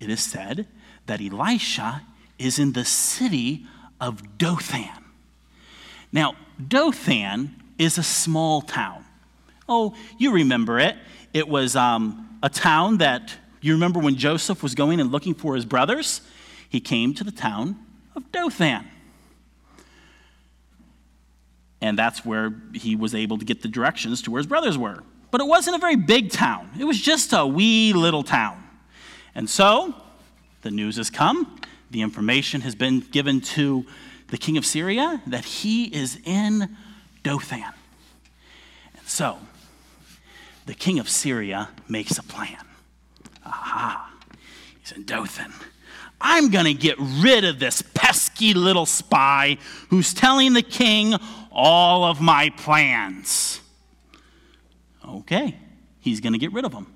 it 0.00 0.10
is 0.10 0.20
said 0.20 0.66
that 1.06 1.20
Elisha 1.20 2.02
is 2.38 2.58
in 2.58 2.72
the 2.72 2.84
city 2.84 3.66
of 4.00 4.38
Dothan. 4.38 4.88
Now, 6.12 6.34
Dothan 6.68 7.56
is 7.78 7.98
a 7.98 8.02
small 8.02 8.62
town. 8.62 9.04
Oh, 9.68 9.94
you 10.18 10.32
remember 10.32 10.78
it. 10.78 10.96
It 11.32 11.48
was 11.48 11.76
um, 11.76 12.38
a 12.42 12.48
town 12.48 12.98
that, 12.98 13.34
you 13.60 13.72
remember 13.72 14.00
when 14.00 14.16
Joseph 14.16 14.62
was 14.62 14.74
going 14.74 15.00
and 15.00 15.10
looking 15.10 15.34
for 15.34 15.54
his 15.54 15.64
brothers? 15.64 16.20
He 16.68 16.80
came 16.80 17.14
to 17.14 17.24
the 17.24 17.32
town 17.32 17.76
of 18.14 18.30
Dothan. 18.32 18.86
And 21.82 21.98
that's 21.98 22.24
where 22.24 22.54
he 22.72 22.94
was 22.94 23.12
able 23.14 23.38
to 23.38 23.44
get 23.44 23.60
the 23.60 23.68
directions 23.68 24.22
to 24.22 24.30
where 24.30 24.38
his 24.38 24.46
brothers 24.46 24.78
were. 24.78 25.02
But 25.32 25.40
it 25.40 25.48
wasn't 25.48 25.76
a 25.76 25.78
very 25.78 25.96
big 25.96 26.30
town, 26.30 26.70
it 26.78 26.84
was 26.84 27.00
just 27.00 27.32
a 27.34 27.44
wee 27.44 27.92
little 27.92 28.22
town. 28.22 28.62
And 29.34 29.50
so 29.50 29.94
the 30.62 30.70
news 30.70 30.96
has 30.96 31.10
come, 31.10 31.60
the 31.90 32.00
information 32.00 32.60
has 32.60 32.74
been 32.74 33.00
given 33.00 33.40
to 33.40 33.84
the 34.28 34.38
king 34.38 34.56
of 34.56 34.64
Syria 34.64 35.20
that 35.26 35.44
he 35.44 35.84
is 35.84 36.18
in 36.24 36.76
Dothan. 37.22 37.74
And 38.96 39.06
so 39.06 39.38
the 40.66 40.74
king 40.74 40.98
of 41.00 41.08
Syria 41.08 41.70
makes 41.88 42.16
a 42.16 42.22
plan. 42.22 42.64
Aha, 43.44 44.12
he's 44.80 44.92
in 44.92 45.04
Dothan. 45.04 45.52
I'm 46.24 46.50
going 46.50 46.66
to 46.66 46.74
get 46.74 46.96
rid 46.98 47.44
of 47.44 47.58
this 47.58 47.82
pesky 47.82 48.54
little 48.54 48.86
spy 48.86 49.58
who's 49.90 50.14
telling 50.14 50.52
the 50.52 50.62
king 50.62 51.16
all 51.50 52.04
of 52.04 52.20
my 52.20 52.50
plans. 52.50 53.60
Okay, 55.06 55.56
he's 55.98 56.20
going 56.20 56.32
to 56.32 56.38
get 56.38 56.52
rid 56.52 56.64
of 56.64 56.72
him. 56.72 56.86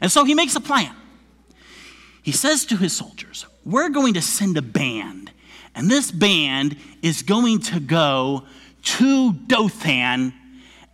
And 0.00 0.10
so 0.10 0.24
he 0.24 0.34
makes 0.34 0.56
a 0.56 0.60
plan. 0.60 0.94
He 2.22 2.32
says 2.32 2.64
to 2.66 2.76
his 2.76 2.96
soldiers, 2.96 3.44
We're 3.66 3.90
going 3.90 4.14
to 4.14 4.22
send 4.22 4.56
a 4.56 4.62
band, 4.62 5.30
and 5.74 5.90
this 5.90 6.10
band 6.10 6.76
is 7.02 7.22
going 7.22 7.60
to 7.60 7.80
go 7.80 8.44
to 8.82 9.32
Dothan, 9.32 10.32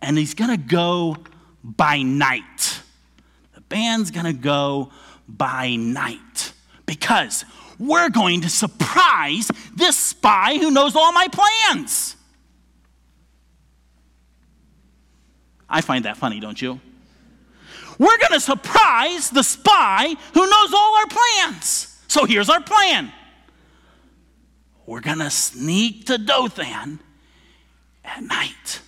and 0.01 0.17
he's 0.17 0.33
going 0.33 0.51
to 0.51 0.57
go 0.57 1.17
by 1.63 2.01
night. 2.01 2.81
The 3.55 3.61
band's 3.61 4.11
going 4.11 4.25
to 4.25 4.33
go 4.33 4.91
by 5.27 5.75
night 5.75 6.51
because 6.85 7.45
we're 7.79 8.09
going 8.09 8.41
to 8.41 8.49
surprise 8.49 9.51
this 9.75 9.97
spy 9.97 10.57
who 10.57 10.71
knows 10.71 10.95
all 10.95 11.11
my 11.11 11.27
plans. 11.27 12.15
I 15.69 15.81
find 15.81 16.05
that 16.05 16.17
funny, 16.17 16.39
don't 16.39 16.61
you? 16.61 16.79
We're 17.99 18.17
going 18.17 18.33
to 18.33 18.39
surprise 18.39 19.29
the 19.29 19.43
spy 19.43 20.15
who 20.33 20.47
knows 20.47 20.73
all 20.73 20.95
our 20.97 21.07
plans. 21.07 21.99
So 22.07 22.25
here's 22.25 22.49
our 22.49 22.61
plan 22.61 23.11
we're 24.85 25.01
going 25.01 25.19
to 25.19 25.29
sneak 25.29 26.05
to 26.05 26.17
Dothan 26.17 26.99
at 28.05 28.23
night. 28.23 28.81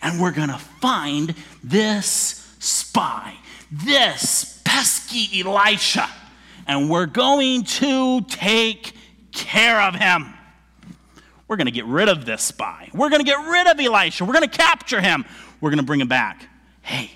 And 0.00 0.20
we're 0.20 0.32
going 0.32 0.48
to 0.48 0.58
find 0.58 1.34
this 1.62 2.54
spy, 2.58 3.34
this 3.70 4.62
pesky 4.64 5.42
Elisha 5.42 6.08
and 6.68 6.90
we're 6.90 7.06
going 7.06 7.64
to 7.64 8.20
take 8.22 8.92
care 9.32 9.80
of 9.80 9.94
him. 9.94 10.34
We're 11.48 11.56
going 11.56 11.66
to 11.66 11.72
get 11.72 11.86
rid 11.86 12.10
of 12.10 12.26
this 12.26 12.42
spy. 12.42 12.90
We're 12.92 13.08
going 13.08 13.24
to 13.24 13.26
get 13.26 13.38
rid 13.38 13.66
of 13.66 13.80
Elisha. 13.80 14.26
We're 14.26 14.34
going 14.34 14.48
to 14.48 14.56
capture 14.56 15.00
him. 15.00 15.24
We're 15.60 15.70
going 15.70 15.78
to 15.78 15.84
bring 15.84 16.00
him 16.00 16.08
back. 16.08 16.46
Hey, 16.82 17.10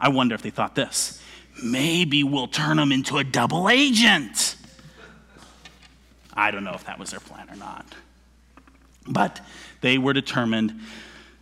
I 0.00 0.08
wonder 0.08 0.36
if 0.36 0.42
they 0.42 0.50
thought 0.50 0.76
this. 0.76 1.20
Maybe 1.62 2.22
we'll 2.22 2.46
turn 2.46 2.78
him 2.78 2.92
into 2.92 3.18
a 3.18 3.24
double 3.24 3.68
agent. 3.68 4.56
I 6.32 6.52
don't 6.52 6.64
know 6.64 6.74
if 6.74 6.84
that 6.84 6.98
was 6.98 7.10
their 7.10 7.20
plan 7.20 7.50
or 7.50 7.56
not. 7.56 7.86
But 9.08 9.40
they 9.80 9.98
were 9.98 10.12
determined 10.12 10.80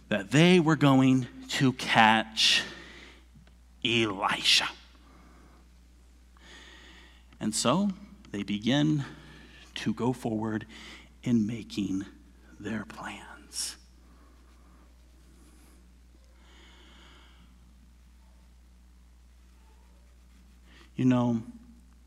that 0.09 0.30
they 0.30 0.61
were 0.61 0.76
going 0.76 1.26
to 1.48 1.72
catch 1.74 2.62
Elisha. 3.85 4.68
And 7.44 7.54
so 7.54 7.90
they 8.33 8.42
begin 8.42 9.04
to 9.74 9.92
go 9.92 10.14
forward 10.14 10.64
in 11.22 11.46
making 11.46 12.07
their 12.59 12.87
plans. 12.87 13.76
You 20.96 21.04
know, 21.04 21.42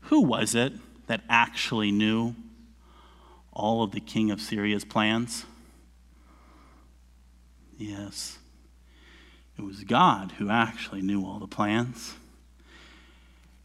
who 0.00 0.22
was 0.22 0.56
it 0.56 0.72
that 1.06 1.20
actually 1.28 1.92
knew 1.92 2.34
all 3.52 3.84
of 3.84 3.92
the 3.92 4.00
king 4.00 4.32
of 4.32 4.40
Syria's 4.40 4.84
plans? 4.84 5.44
Yes, 7.76 8.38
it 9.56 9.62
was 9.62 9.84
God 9.84 10.32
who 10.38 10.50
actually 10.50 11.02
knew 11.02 11.24
all 11.24 11.38
the 11.38 11.46
plans. 11.46 12.14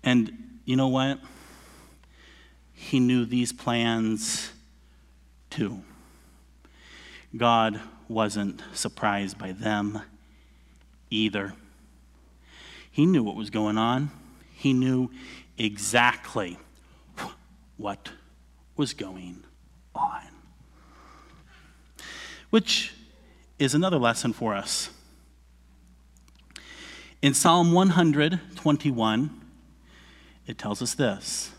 And 0.03 0.59
you 0.65 0.75
know 0.75 0.89
what? 0.89 1.17
He 2.73 2.99
knew 2.99 3.25
these 3.25 3.53
plans 3.53 4.51
too. 5.49 5.81
God 7.35 7.79
wasn't 8.07 8.61
surprised 8.73 9.37
by 9.37 9.51
them 9.51 10.01
either. 11.09 11.53
He 12.91 13.05
knew 13.05 13.23
what 13.23 13.35
was 13.35 13.49
going 13.49 13.77
on, 13.77 14.11
he 14.55 14.73
knew 14.73 15.09
exactly 15.57 16.57
what 17.77 18.11
was 18.75 18.93
going 18.93 19.43
on. 19.95 20.21
Which 22.49 22.93
is 23.57 23.73
another 23.73 23.97
lesson 23.97 24.33
for 24.33 24.53
us. 24.53 24.89
In 27.21 27.33
Psalm 27.33 27.71
121, 27.71 29.41
it 30.45 30.57
tells 30.57 30.81
us 30.81 30.93
this 30.93 31.52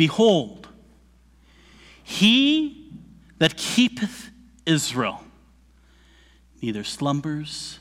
Behold, 0.00 0.66
he 2.02 2.90
that 3.36 3.58
keepeth 3.58 4.30
Israel 4.64 5.22
neither 6.62 6.84
slumbers 6.84 7.80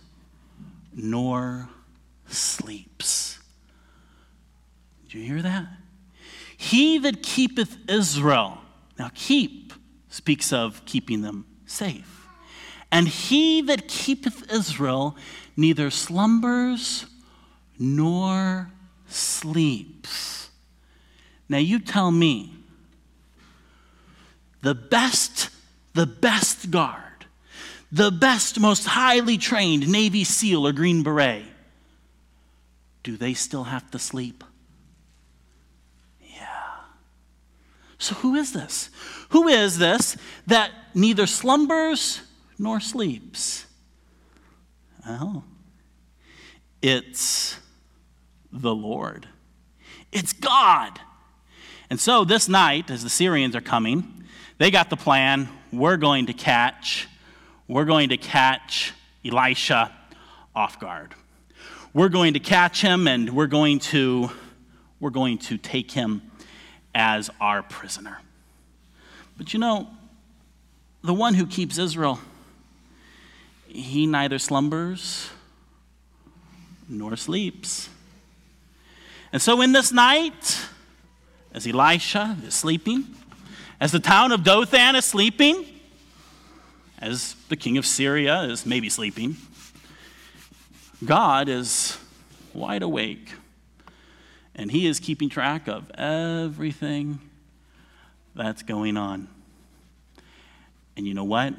nor 0.94 1.70
sleeps. 2.28 3.40
Did 5.04 5.14
you 5.14 5.24
hear 5.24 5.42
that? 5.42 5.68
He 6.58 6.98
that 6.98 7.24
keepeth 7.24 7.78
Israel. 7.90 8.58
Now, 8.98 9.12
keep 9.14 9.72
speaks 10.10 10.52
of 10.52 10.84
keeping 10.84 11.22
them 11.22 11.46
safe. 11.66 12.28
And 12.92 13.08
he 13.08 13.62
that 13.62 13.88
keepeth 13.88 14.52
Israel 14.52 15.16
neither 15.56 15.90
slumbers 15.90 17.06
nor 17.80 18.72
sleeps. 19.08 20.39
Now 21.50 21.58
you 21.58 21.80
tell 21.80 22.12
me 22.12 22.54
the 24.62 24.76
best, 24.76 25.50
the 25.94 26.06
best 26.06 26.70
guard, 26.70 27.26
the 27.92 28.12
best, 28.12 28.60
most 28.60 28.86
highly 28.86 29.38
trained 29.38 29.88
Navy 29.88 30.24
SEAL 30.24 30.68
or 30.68 30.72
Green 30.72 31.02
Beret, 31.02 31.44
do 33.02 33.18
they 33.18 33.34
still 33.34 33.64
have 33.64 33.90
to 33.92 34.00
sleep? 34.00 34.44
Yeah. 36.22 36.46
So, 37.98 38.14
who 38.16 38.36
is 38.36 38.54
this? 38.54 38.92
Who 39.30 39.48
is 39.48 39.80
this 39.80 40.18
that 40.46 40.72
neither 40.94 41.26
slumbers 41.26 42.22
nor 42.60 42.80
sleeps? 42.80 43.66
Well, 45.06 45.46
it's 46.82 47.58
the 48.52 48.76
Lord. 48.76 49.28
It's 50.12 50.34
God. 50.34 51.00
And 51.90 52.00
so 52.00 52.24
this 52.24 52.48
night, 52.48 52.92
as 52.92 53.04
the 53.04 53.10
Syrians 53.10 53.56
are 53.56 53.62
coming, 53.62 54.24
they 54.58 54.72
got 54.72 54.90
the 54.90 54.98
plan 54.98 55.50
we're 55.72 55.98
going 55.98 56.28
to 56.28 56.34
catch, 56.34 57.08
we're 57.68 57.86
going 57.86 58.10
to 58.10 58.18
catch 58.18 58.94
Elisha 59.24 59.92
off 60.56 60.80
guard. 60.80 61.14
We're 61.94 62.10
going 62.10 62.34
to 62.34 62.40
catch 62.40 62.82
him 62.82 63.08
and 63.08 63.30
we're 63.32 63.48
going 63.48 63.80
to 63.80 64.30
we're 65.00 65.10
going 65.12 65.38
to 65.38 65.58
take 65.58 65.92
him 65.92 66.22
as 66.94 67.30
our 67.40 67.64
prisoner. 67.64 68.20
But 69.38 69.54
you 69.54 69.60
know, 69.60 69.88
the 71.04 71.14
one 71.14 71.34
who 71.34 71.46
keeps 71.46 71.78
Israel, 71.78 72.20
he 73.68 74.06
neither 74.06 74.38
slumbers 74.38 75.30
nor 76.90 77.16
sleeps. 77.16 77.90
And 79.32 79.42
so, 79.42 79.62
in 79.62 79.72
this 79.72 79.92
night, 79.92 80.60
as 81.54 81.66
Elisha 81.66 82.38
is 82.46 82.54
sleeping, 82.54 83.06
as 83.80 83.92
the 83.92 84.00
town 84.00 84.32
of 84.32 84.44
Dothan 84.44 84.96
is 84.96 85.06
sleeping, 85.06 85.66
as 87.00 87.36
the 87.48 87.56
king 87.56 87.78
of 87.78 87.86
Syria 87.86 88.42
is 88.44 88.66
maybe 88.66 88.90
sleeping, 88.90 89.38
God 91.06 91.48
is 91.48 91.98
wide 92.54 92.84
awake 92.84 93.32
and 94.60 94.72
he 94.72 94.86
is 94.88 95.00
keeping 95.00 95.30
track 95.30 95.70
of 95.70 95.90
everything 95.92 97.20
that's 98.36 98.62
going 98.62 98.98
on. 98.98 99.30
And 100.98 101.08
you 101.08 101.14
know 101.14 101.24
what? 101.24 101.54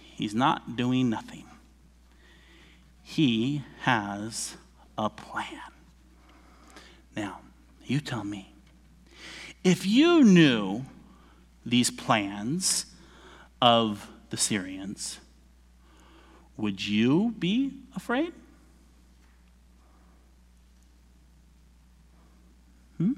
He's 0.00 0.36
not 0.36 0.76
doing 0.76 1.10
nothing. 1.10 1.46
He 3.02 3.62
has 3.80 4.56
a 4.96 5.10
plan. 5.10 5.58
Now, 7.16 7.40
you 7.84 7.98
tell 7.98 8.22
me 8.22 8.53
if 9.64 9.86
you 9.86 10.22
knew 10.22 10.84
these 11.64 11.90
plans 11.90 12.86
of 13.62 14.06
the 14.28 14.36
Syrians, 14.36 15.18
would 16.56 16.86
you 16.86 17.34
be 17.38 17.72
afraid? 17.96 18.32
Hmm? 22.98 23.12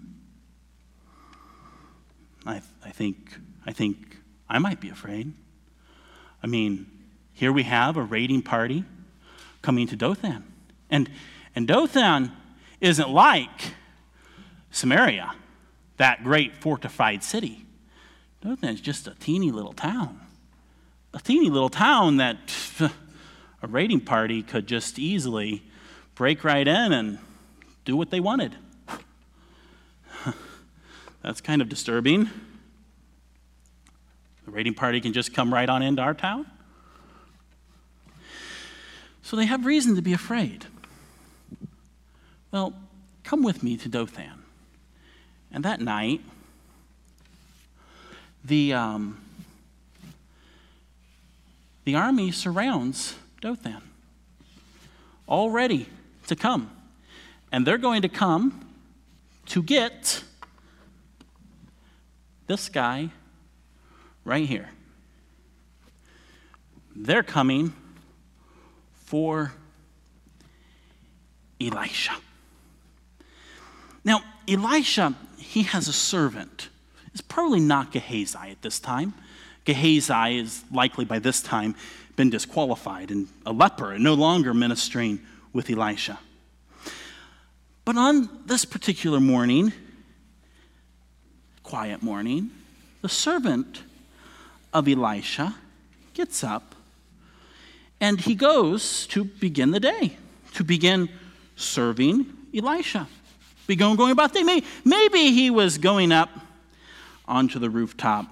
I, 2.46 2.62
I, 2.85 2.90
think, 2.90 3.38
I 3.66 3.72
think 3.72 4.16
I 4.48 4.59
might 4.59 4.80
be 4.80 4.88
afraid. 4.88 5.32
I 6.42 6.46
mean, 6.46 6.87
here 7.32 7.52
we 7.52 7.64
have 7.64 7.96
a 7.96 8.02
raiding 8.02 8.42
party 8.42 8.85
coming 9.62 9.88
to 9.88 9.96
Dothan. 9.96 10.44
And, 10.88 11.11
and 11.56 11.66
Dothan 11.66 12.30
isn't 12.80 13.11
like 13.11 13.74
Samaria, 14.70 15.35
that 15.96 16.24
great 16.24 16.54
fortified 16.56 17.22
city. 17.22 17.66
Dothan 18.42 18.68
is 18.68 18.80
just 18.80 19.06
a 19.06 19.14
teeny 19.14 19.50
little 19.50 19.72
town. 19.72 20.20
A 21.14 21.20
teeny 21.20 21.50
little 21.50 21.68
town 21.68 22.18
that 22.18 22.38
a 23.62 23.66
raiding 23.66 24.00
party 24.00 24.42
could 24.42 24.66
just 24.66 24.98
easily 24.98 25.62
break 26.14 26.44
right 26.44 26.66
in 26.66 26.92
and 26.92 27.18
do 27.85 27.96
what 27.96 28.11
they 28.11 28.20
wanted. 28.20 28.54
That's 31.22 31.40
kind 31.40 31.62
of 31.62 31.68
disturbing. 31.68 32.28
The 34.44 34.50
raiding 34.50 34.74
party 34.74 35.00
can 35.00 35.12
just 35.12 35.35
come 35.35 35.52
right 35.52 35.68
on 35.68 35.82
into 35.82 36.02
our 36.02 36.14
town. 36.14 36.46
So 39.22 39.37
they 39.37 39.46
have 39.46 39.66
reason 39.66 39.96
to 39.96 40.02
be 40.02 40.12
afraid. 40.12 40.66
Well, 42.52 42.74
come 43.24 43.42
with 43.42 43.64
me 43.64 43.76
to 43.78 43.88
Dothan. 43.88 44.45
And 45.52 45.64
that 45.64 45.80
night, 45.80 46.20
the, 48.44 48.72
um, 48.72 49.20
the 51.85 51.94
army 51.94 52.30
surrounds 52.30 53.16
Dothan, 53.40 53.82
all 55.26 55.50
ready 55.50 55.88
to 56.26 56.37
come. 56.37 56.70
And 57.52 57.66
they're 57.66 57.78
going 57.78 58.02
to 58.02 58.09
come 58.09 58.66
to 59.46 59.62
get 59.62 60.22
this 62.46 62.68
guy 62.68 63.11
right 64.24 64.46
here. 64.46 64.70
They're 66.94 67.22
coming 67.22 67.72
for 68.94 69.52
Elisha. 71.61 72.12
Now, 74.04 74.22
Elisha, 74.48 75.14
he 75.38 75.62
has 75.64 75.88
a 75.88 75.92
servant. 75.92 76.68
It's 77.12 77.20
probably 77.20 77.61
not 77.61 77.92
Gehazi 77.92 78.51
at 78.51 78.62
this 78.62 78.79
time. 78.79 79.14
Gehazi 79.64 80.38
is 80.38 80.64
likely 80.72 81.05
by 81.05 81.18
this 81.18 81.42
time 81.42 81.75
been 82.14 82.31
disqualified 82.31 83.11
and 83.11 83.29
a 83.44 83.53
leper 83.53 83.92
and 83.92 84.03
no 84.03 84.14
longer 84.14 84.55
ministering 84.55 85.20
with 85.53 85.70
Elisha. 85.70 86.18
But 87.85 87.96
on 87.96 88.29
this 88.46 88.64
particular 88.64 89.20
morning, 89.20 89.72
quiet 91.62 92.03
morning, 92.03 92.51
the 93.03 93.09
servant 93.09 93.83
of 94.72 94.88
Elisha 94.88 95.55
gets 96.14 96.42
up 96.42 96.75
and 98.01 98.20
he 98.20 98.35
goes 98.35 99.07
to 99.09 99.25
begin 99.25 99.70
the 99.70 99.81
day, 99.81 100.16
to 100.55 100.64
begin 100.64 101.09
serving 101.57 102.27
Elisha. 102.55 103.09
Begin 103.66 103.96
going 103.96 104.12
about 104.12 104.33
the 104.33 104.40
day. 104.40 104.44
Maybe, 104.44 104.66
maybe 104.85 105.33
he 105.33 105.50
was 105.50 105.79
going 105.79 106.12
up 106.12 106.31
onto 107.26 107.59
the 107.59 107.68
rooftop 107.68 108.26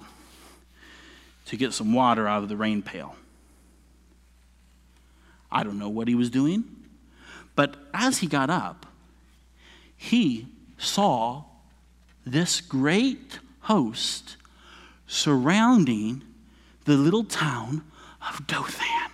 to 1.45 1.57
get 1.57 1.73
some 1.73 1.93
water 1.93 2.27
out 2.27 2.43
of 2.43 2.49
the 2.49 2.57
rain 2.57 2.81
pail. 2.81 3.15
I 5.51 5.63
don't 5.63 5.77
know 5.79 5.89
what 5.89 6.07
he 6.07 6.15
was 6.15 6.29
doing, 6.29 6.63
but 7.55 7.75
as 7.93 8.19
he 8.19 8.27
got 8.27 8.49
up, 8.49 8.85
he 9.95 10.47
saw 10.77 11.43
this 12.25 12.59
great 12.61 13.39
host 13.61 14.37
surrounding 15.07 16.23
the 16.85 16.97
little 16.97 17.23
town 17.23 17.83
of 18.27 18.45
Dothan. 18.47 19.11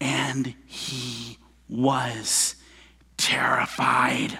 And 0.00 0.54
he 0.66 1.38
was 1.68 2.56
terrified. 3.16 4.38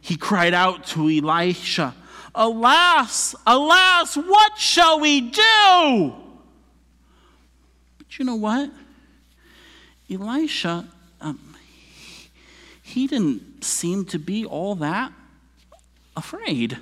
He 0.00 0.16
cried 0.16 0.54
out 0.54 0.86
to 0.88 1.08
Elisha, 1.08 1.94
Alas, 2.34 3.34
alas, 3.46 4.16
what 4.16 4.58
shall 4.58 5.00
we 5.00 5.20
do? 5.20 6.14
But 7.98 8.18
you 8.18 8.24
know 8.24 8.36
what? 8.36 8.70
Elisha, 10.10 10.86
um, 11.20 11.56
he 12.82 13.06
didn't 13.06 13.64
seem 13.64 14.04
to 14.06 14.18
be 14.18 14.44
all 14.44 14.76
that 14.76 15.12
afraid. 16.16 16.78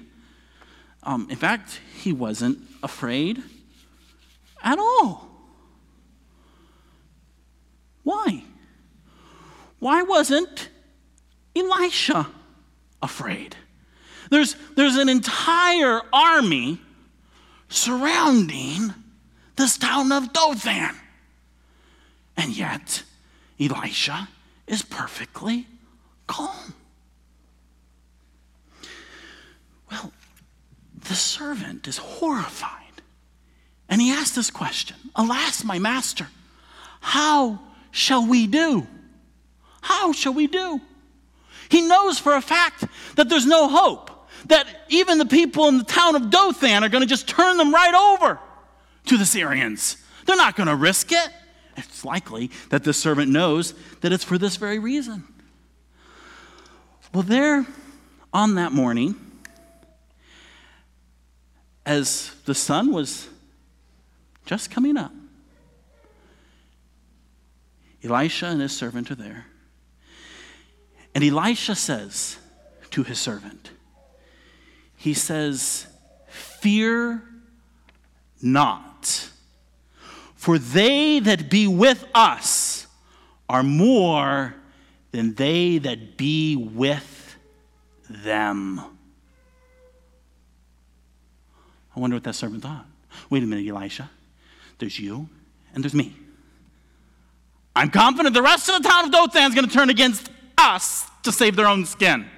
Um, 1.03 1.27
in 1.31 1.37
fact, 1.37 1.81
he 2.03 2.13
wasn't 2.13 2.59
afraid 2.83 3.43
at 4.63 4.79
all. 4.79 5.29
Why? 8.03 8.45
Why 9.79 10.03
wasn't 10.03 10.69
Elisha 11.55 12.27
afraid? 13.07 13.57
There's, 14.31 14.57
there's 14.75 14.97
an 14.97 15.09
entire 15.09 16.03
army 16.13 16.81
surrounding 17.69 18.93
this 19.57 19.79
town 19.79 20.13
of 20.13 20.33
Dothan. 20.33 20.95
And 22.37 22.57
yet, 22.57 23.03
Elisha 23.59 24.29
is 24.67 24.83
perfectly 24.83 25.67
calm. 26.27 26.75
Well, 29.91 30.13
the 31.09 31.15
servant 31.15 31.87
is 31.87 31.99
horrified. 31.99 32.73
And 33.89 34.03
he 34.03 34.11
asked 34.11 34.35
this 34.35 34.51
question 34.51 34.97
Alas, 35.15 35.65
my 35.65 35.79
master, 35.79 36.27
how 37.01 37.61
shall 37.91 38.27
we 38.27 38.47
do? 38.47 38.87
How 39.81 40.13
shall 40.13 40.35
we 40.35 40.49
do? 40.49 40.81
He 41.69 41.83
knows 41.83 42.19
for 42.19 42.35
a 42.35 42.41
fact 42.41 42.85
that 43.17 43.29
there's 43.29 43.47
no 43.47 43.69
hope, 43.69 44.11
that 44.47 44.67
even 44.89 45.19
the 45.19 45.27
people 45.27 45.69
in 45.69 45.79
the 45.79 45.85
town 45.85 46.17
of 46.17 46.31
Dothan 46.31 46.85
are 46.85 46.89
going 46.89 47.03
to 47.03 47.09
just 47.09 47.29
turn 47.29 47.57
them 47.57 47.73
right 47.73 47.95
over 47.95 48.39
to 49.07 49.17
the 49.17 49.27
Syrians. 49.27 49.97
They're 50.27 50.37
not 50.37 50.57
going 50.57 50.69
to 50.69 50.77
risk 50.77 51.13
it. 51.13 51.29
It's 51.77 52.05
likely 52.05 52.51
that 52.71 52.85
the 52.85 52.93
servant 52.93 53.31
knows 53.31 53.75
that 54.01 54.13
it's 54.13 54.25
for 54.25 54.39
this 54.39 54.57
very 54.57 54.79
reason. 54.79 55.25
Well, 57.13 57.23
there 57.23 57.67
on 58.33 58.57
that 58.57 58.73
morning, 58.73 59.15
as 61.85 62.35
the 62.45 62.55
sun 62.55 62.93
was 62.93 63.29
just 64.45 64.71
coming 64.71 64.97
up, 64.97 65.13
Elisha 68.03 68.47
and 68.47 68.61
his 68.61 68.77
servant 68.77 69.11
are 69.11 69.15
there. 69.17 69.47
And 71.17 71.25
Elisha 71.25 71.75
says 71.75 72.37
to 72.91 73.03
his 73.03 73.19
servant, 73.19 73.71
He 74.97 75.15
says, 75.15 75.87
Fear 76.29 77.23
not, 78.43 79.31
for 80.35 80.59
they 80.59 81.19
that 81.21 81.49
be 81.49 81.67
with 81.69 82.05
us 82.15 82.87
are 83.49 83.63
more 83.63 84.57
than 85.13 85.33
they 85.33 85.79
that 85.79 86.19
be 86.19 86.55
with 86.55 87.39
them. 88.11 88.79
I 91.97 91.99
wonder 91.99 92.17
what 92.17 92.25
that 92.25 92.35
servant 92.35 92.63
thought. 92.63 92.85
Wait 93.31 93.43
a 93.43 93.47
minute, 93.47 93.67
Elisha. 93.67 94.11
There's 94.79 95.01
you 95.01 95.31
and 95.75 95.83
there's 95.83 95.95
me. 95.95 96.15
I'm 97.75 97.89
confident 97.89 98.35
the 98.35 98.43
rest 98.43 98.69
of 98.69 98.83
the 98.83 98.87
town 98.87 99.07
of 99.07 99.13
Dothan 99.13 99.45
is 99.45 99.55
going 99.55 99.67
to 99.67 99.73
turn 99.73 99.89
against 99.89 100.31
us 100.59 101.07
to 101.23 101.33
save 101.33 101.57
their 101.57 101.67
own 101.67 101.85
skin. 101.85 102.29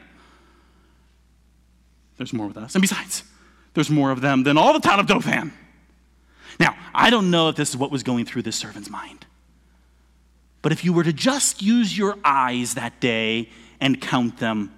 There's 2.16 2.32
more 2.32 2.48
with 2.48 2.56
us. 2.56 2.74
And 2.74 2.82
besides, 2.82 3.22
there's 3.74 3.90
more 3.90 4.10
of 4.10 4.20
them 4.20 4.42
than 4.42 4.58
all 4.58 4.72
the 4.72 4.80
town 4.80 4.98
of 4.98 5.06
Dothan. 5.06 5.52
Now, 6.58 6.76
I 6.92 7.10
don't 7.10 7.30
know 7.30 7.48
if 7.48 7.56
this 7.56 7.70
is 7.70 7.76
what 7.76 7.90
was 7.90 8.02
going 8.02 8.24
through 8.24 8.42
this 8.42 8.56
servant's 8.56 8.90
mind. 8.90 9.26
But 10.62 10.72
if 10.72 10.84
you 10.84 10.92
were 10.92 11.04
to 11.04 11.12
just 11.12 11.62
use 11.62 11.96
your 11.96 12.18
eyes 12.24 12.74
that 12.74 13.00
day 13.00 13.50
and 13.80 14.00
count 14.00 14.38
them, 14.38 14.74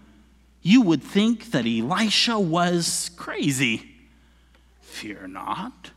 you 0.62 0.82
would 0.82 1.02
think 1.02 1.52
that 1.52 1.64
Elisha 1.64 2.38
was 2.38 3.10
crazy. 3.16 3.86
Fear 4.82 5.28
not, 5.28 5.92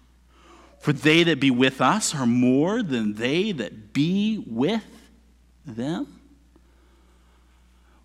for 0.80 0.94
they 0.94 1.24
that 1.24 1.42
be 1.42 1.52
with 1.52 1.82
us 1.82 2.16
are 2.16 2.26
more 2.26 2.82
than 2.82 3.16
they 3.16 3.52
that 3.52 3.92
be 3.92 4.42
with 4.48 4.86
them. 5.66 6.08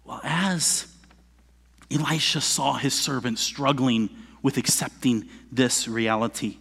Well, 0.09 0.23
as 0.25 0.87
Elisha 1.91 2.41
saw 2.41 2.79
his 2.79 2.95
servant 2.95 3.39
struggling 3.39 4.09
with 4.43 4.57
accepting 4.57 5.29
this 5.53 5.87
reality, 5.87 6.57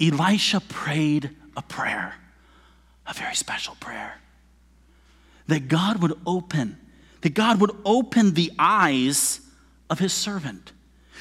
Elisha 0.00 0.60
prayed 0.60 1.28
a 1.58 1.60
prayer, 1.60 2.14
a 3.06 3.12
very 3.12 3.34
special 3.34 3.76
prayer. 3.80 4.14
That 5.46 5.68
God 5.68 6.00
would 6.00 6.18
open, 6.24 6.78
that 7.20 7.34
God 7.34 7.60
would 7.60 7.76
open 7.84 8.32
the 8.32 8.50
eyes 8.58 9.42
of 9.90 9.98
his 9.98 10.14
servant. 10.14 10.72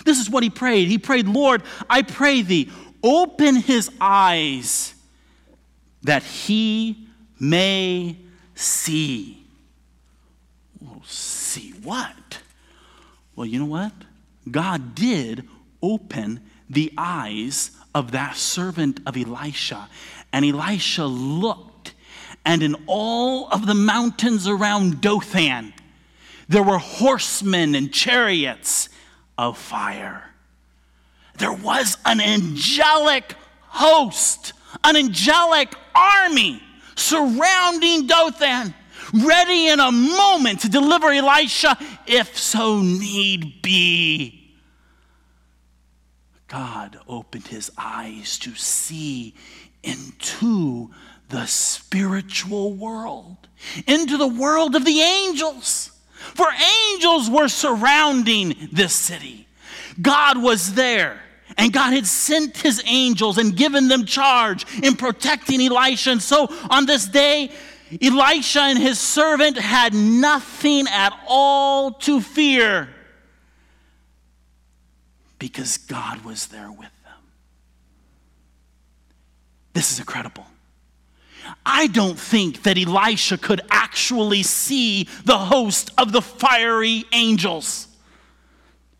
This 0.06 0.17
is 0.17 0.30
what 0.30 0.43
he 0.43 0.50
prayed. 0.50 0.88
He 0.88 0.98
prayed, 0.98 1.28
Lord, 1.28 1.63
I 1.89 2.04
pray 2.04 2.41
thee, 2.41 2.72
open 3.04 3.58
his 3.58 3.91
eyes 4.00 4.93
that 6.04 6.24
he 6.24 7.10
may 7.38 8.15
see. 8.56 9.38
See 11.50 11.72
what? 11.82 12.42
Well, 13.36 13.48
you 13.48 13.58
know 13.58 13.66
what? 13.66 13.92
God 14.52 14.94
did 14.94 15.48
open 15.82 16.42
the 16.70 16.94
eyes 16.96 17.72
of 17.96 18.12
that 18.12 18.36
servant 18.36 19.00
of 19.08 19.18
Elisha. 19.18 19.90
And 20.32 20.46
Elisha 20.46 21.08
looked, 21.08 21.96
and 22.46 22.62
in 22.62 22.76
all 22.86 23.48
of 23.50 23.66
the 23.66 23.74
mountains 23.74 24.48
around 24.48 25.02
Dothan, 25.02 25.74
there 26.48 26.62
were 26.62 26.78
horsemen 26.78 27.74
and 27.74 27.92
chariots 27.92 28.90
of 29.36 29.58
fire. 29.58 30.30
There 31.40 31.52
was 31.52 31.98
an 32.06 32.22
angelic 32.22 33.34
host, 33.70 34.54
an 34.84 34.96
angelic 34.96 35.74
army 35.96 36.62
surrounding 36.96 38.06
Dothan, 38.06 38.76
ready 39.13 39.67
in 39.67 39.80
a 39.80 39.91
moment 39.91 40.62
to 40.62 40.69
deliver 40.69 41.08
Elisha 41.08 41.78
if 42.08 42.38
so 42.38 42.82
need 42.82 43.62
be. 43.62 44.58
God 46.48 46.98
opened 47.08 47.48
his 47.48 47.72
eyes 47.78 48.39
to 48.39 48.56
see 48.56 49.36
into 49.84 50.89
the 51.30 51.45
spiritual 51.45 52.74
world, 52.74 53.38
into 53.88 54.17
the 54.17 54.28
world 54.28 54.76
of 54.76 54.84
the 54.84 55.02
angels. 55.02 55.91
For 56.12 56.48
angels 56.91 57.30
were 57.30 57.48
surrounding 57.48 58.69
this 58.72 58.93
city. 58.93 59.48
God 60.02 60.41
was 60.41 60.74
there. 60.74 61.22
And 61.58 61.74
God 61.74 61.93
had 61.93 62.06
sent 62.08 62.58
his 62.58 62.82
angels 62.86 63.38
and 63.38 63.56
given 63.56 63.88
them 63.88 64.06
charge 64.06 64.65
in 64.82 64.95
protecting 64.95 65.62
Elisha. 65.62 66.12
And 66.12 66.22
so 66.22 66.48
on 66.69 66.86
this 66.86 67.06
day, 67.06 67.52
Elisha 68.02 68.62
and 68.62 68.78
his 68.78 68.99
servant 68.99 69.58
had 69.58 69.93
nothing 69.93 70.88
at 70.88 71.17
all 71.28 71.91
to 71.91 72.21
fear 72.21 72.89
because 75.39 75.78
God 75.78 76.23
was 76.23 76.47
there 76.47 76.71
with 76.71 76.91
them. 77.04 77.13
This 79.73 79.91
is 79.91 79.99
incredible. 79.99 80.45
I 81.65 81.88
don't 81.88 82.19
think 82.19 82.63
that 82.63 82.78
Elisha 82.78 83.38
could 83.38 83.62
actually 83.71 84.43
see 84.43 85.08
the 85.25 85.38
host 85.38 85.91
of 85.97 86.12
the 86.12 86.21
fiery 86.21 87.06
angels. 87.12 87.88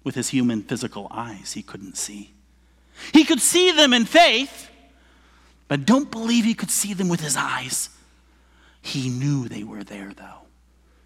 With 0.04 0.16
his 0.16 0.30
human 0.30 0.64
physical 0.64 1.08
eyes, 1.12 1.54
he 1.54 1.62
couldn't 1.62 1.98
see. 1.98 2.32
He 3.14 3.24
could 3.24 3.42
see 3.42 3.72
them 3.72 3.94
in 3.94 4.06
faith, 4.06 4.70
but 5.68 5.86
don't 5.86 6.10
believe 6.10 6.46
he 6.46 6.54
could 6.54 6.72
see 6.72 6.94
them 6.94 7.10
with 7.10 7.20
his 7.20 7.36
eyes. 7.38 7.90
He 8.82 9.10
knew 9.10 9.48
they 9.48 9.64
were 9.64 9.84
there, 9.84 10.12
though. 10.16 10.48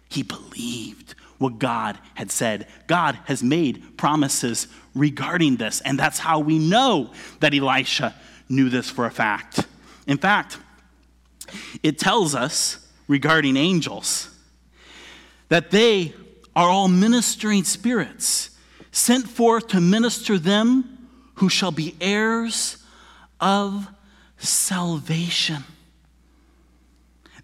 He 0.08 0.22
believed 0.22 1.14
what 1.38 1.58
God 1.58 1.98
had 2.14 2.30
said. 2.30 2.68
God 2.86 3.18
has 3.24 3.42
made 3.42 3.96
promises 3.96 4.68
regarding 4.94 5.56
this, 5.56 5.80
and 5.80 5.98
that's 5.98 6.18
how 6.18 6.38
we 6.38 6.58
know 6.58 7.10
that 7.40 7.54
Elisha 7.54 8.14
knew 8.48 8.68
this 8.68 8.88
for 8.88 9.06
a 9.06 9.10
fact. 9.10 9.66
In 10.06 10.18
fact, 10.18 10.58
it 11.82 11.98
tells 11.98 12.34
us 12.34 12.86
regarding 13.08 13.56
angels 13.56 14.30
that 15.48 15.70
they 15.70 16.14
are 16.54 16.68
all 16.68 16.88
ministering 16.88 17.64
spirits 17.64 18.50
sent 18.92 19.28
forth 19.28 19.68
to 19.68 19.80
minister 19.80 20.38
them 20.38 21.08
who 21.36 21.48
shall 21.48 21.72
be 21.72 21.96
heirs 22.00 22.78
of 23.40 23.88
salvation. 24.38 25.64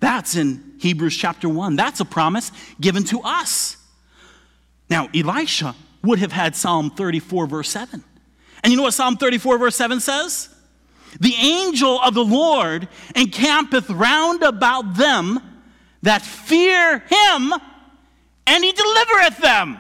That's 0.01 0.35
in 0.35 0.75
Hebrews 0.79 1.17
chapter 1.17 1.49
1. 1.49 1.77
That's 1.77 2.01
a 2.01 2.05
promise 2.05 2.51
given 2.81 3.05
to 3.05 3.21
us. 3.21 3.77
Now, 4.89 5.09
Elisha 5.15 5.77
would 6.03 6.19
have 6.19 6.33
had 6.33 6.57
Psalm 6.57 6.91
34, 6.91 7.47
verse 7.47 7.69
7. 7.69 8.03
And 8.65 8.71
you 8.71 8.77
know 8.77 8.83
what 8.85 8.95
Psalm 8.95 9.17
34, 9.17 9.59
verse 9.59 9.77
7 9.77 10.01
says? 10.01 10.49
The 11.21 11.35
angel 11.35 12.01
of 12.01 12.15
the 12.15 12.25
Lord 12.25 12.89
encampeth 13.15 13.91
round 13.91 14.43
about 14.43 14.97
them 14.97 15.41
that 16.03 16.23
fear 16.23 16.99
him, 16.99 17.53
and 18.47 18.65
he 18.65 18.73
delivereth 18.73 19.39
them. 19.39 19.79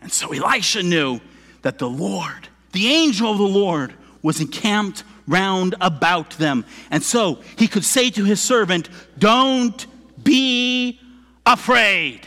And 0.00 0.12
so 0.12 0.32
Elisha 0.32 0.82
knew 0.82 1.20
that 1.62 1.78
the 1.78 1.88
Lord, 1.88 2.48
the 2.72 2.86
angel 2.86 3.32
of 3.32 3.38
the 3.38 3.44
Lord, 3.44 3.94
was 4.22 4.40
encamped 4.40 5.02
round 5.26 5.74
about 5.80 6.30
them. 6.32 6.64
And 6.90 7.02
so 7.02 7.40
he 7.56 7.68
could 7.68 7.84
say 7.84 8.10
to 8.10 8.24
his 8.24 8.40
servant, 8.40 8.88
Don't 9.18 9.86
be 10.22 11.00
afraid. 11.44 12.26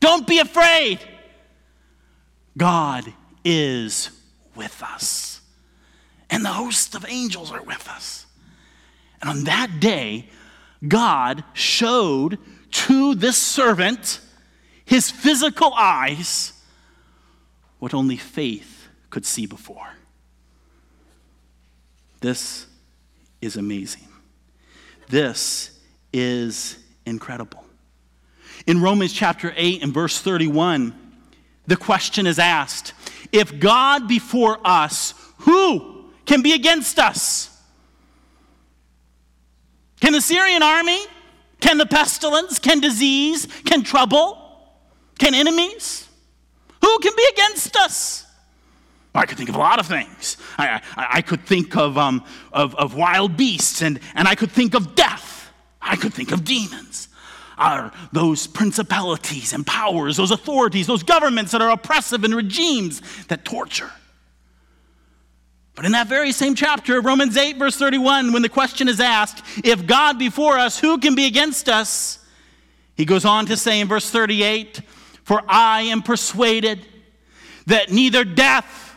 Don't 0.00 0.26
be 0.26 0.38
afraid. 0.38 0.98
God 2.56 3.12
is 3.44 4.10
with 4.54 4.82
us, 4.82 5.40
and 6.28 6.44
the 6.44 6.50
host 6.50 6.94
of 6.94 7.06
angels 7.08 7.50
are 7.50 7.62
with 7.62 7.88
us. 7.88 8.26
And 9.20 9.30
on 9.30 9.44
that 9.44 9.80
day, 9.80 10.28
God 10.86 11.44
showed 11.54 12.38
to 12.72 13.14
this 13.14 13.38
servant 13.38 14.20
his 14.84 15.10
physical 15.10 15.72
eyes 15.74 16.52
what 17.78 17.94
only 17.94 18.16
faith 18.16 18.88
could 19.10 19.24
see 19.24 19.46
before. 19.46 19.88
This 22.22 22.66
is 23.40 23.56
amazing. 23.56 24.06
This 25.08 25.78
is 26.12 26.78
incredible. 27.04 27.64
In 28.66 28.80
Romans 28.80 29.12
chapter 29.12 29.52
8 29.56 29.82
and 29.82 29.92
verse 29.92 30.20
31, 30.20 30.94
the 31.66 31.76
question 31.76 32.26
is 32.26 32.38
asked 32.38 32.94
If 33.32 33.58
God 33.58 34.06
be 34.06 34.20
for 34.20 34.58
us, 34.64 35.14
who 35.38 36.10
can 36.24 36.42
be 36.42 36.52
against 36.52 36.98
us? 37.00 37.50
Can 40.00 40.12
the 40.12 40.20
Syrian 40.20 40.62
army? 40.62 41.00
Can 41.60 41.78
the 41.78 41.86
pestilence? 41.86 42.60
Can 42.60 42.80
disease? 42.80 43.46
Can 43.64 43.82
trouble? 43.82 44.38
Can 45.18 45.34
enemies? 45.34 46.08
Who 46.80 46.98
can 47.00 47.12
be 47.16 47.26
against 47.32 47.76
us? 47.76 48.26
I 49.14 49.26
could 49.26 49.36
think 49.36 49.50
of 49.50 49.56
a 49.56 49.58
lot 49.58 49.78
of 49.78 49.86
things. 49.86 50.38
I, 50.58 50.80
I, 50.96 51.06
I 51.14 51.22
could 51.22 51.44
think 51.44 51.76
of, 51.76 51.98
um, 51.98 52.24
of, 52.52 52.74
of 52.76 52.94
wild 52.94 53.36
beasts, 53.36 53.82
and, 53.82 54.00
and 54.14 54.26
I 54.26 54.34
could 54.34 54.50
think 54.50 54.74
of 54.74 54.94
death. 54.94 55.50
I 55.80 55.96
could 55.96 56.14
think 56.14 56.32
of 56.32 56.44
demons. 56.44 57.08
Are 57.58 57.92
those 58.12 58.46
principalities 58.46 59.52
and 59.52 59.66
powers, 59.66 60.16
those 60.16 60.30
authorities, 60.30 60.86
those 60.86 61.02
governments 61.02 61.52
that 61.52 61.60
are 61.60 61.70
oppressive 61.70 62.24
and 62.24 62.34
regimes 62.34 63.02
that 63.26 63.44
torture. 63.44 63.90
But 65.74 65.84
in 65.84 65.92
that 65.92 66.06
very 66.06 66.32
same 66.32 66.54
chapter, 66.54 66.98
of 66.98 67.04
Romans 67.04 67.36
8, 67.36 67.56
verse 67.56 67.76
31, 67.76 68.32
when 68.32 68.42
the 68.42 68.48
question 68.48 68.88
is 68.88 69.00
asked, 69.00 69.42
if 69.64 69.86
God 69.86 70.18
be 70.18 70.28
for 70.28 70.58
us, 70.58 70.78
who 70.78 70.98
can 70.98 71.14
be 71.14 71.26
against 71.26 71.68
us? 71.68 72.18
He 72.94 73.04
goes 73.04 73.24
on 73.24 73.46
to 73.46 73.56
say 73.56 73.80
in 73.80 73.88
verse 73.88 74.10
38, 74.10 74.82
For 75.24 75.42
I 75.48 75.82
am 75.82 76.02
persuaded 76.02 76.86
that 77.66 77.90
neither 77.90 78.24
death, 78.24 78.91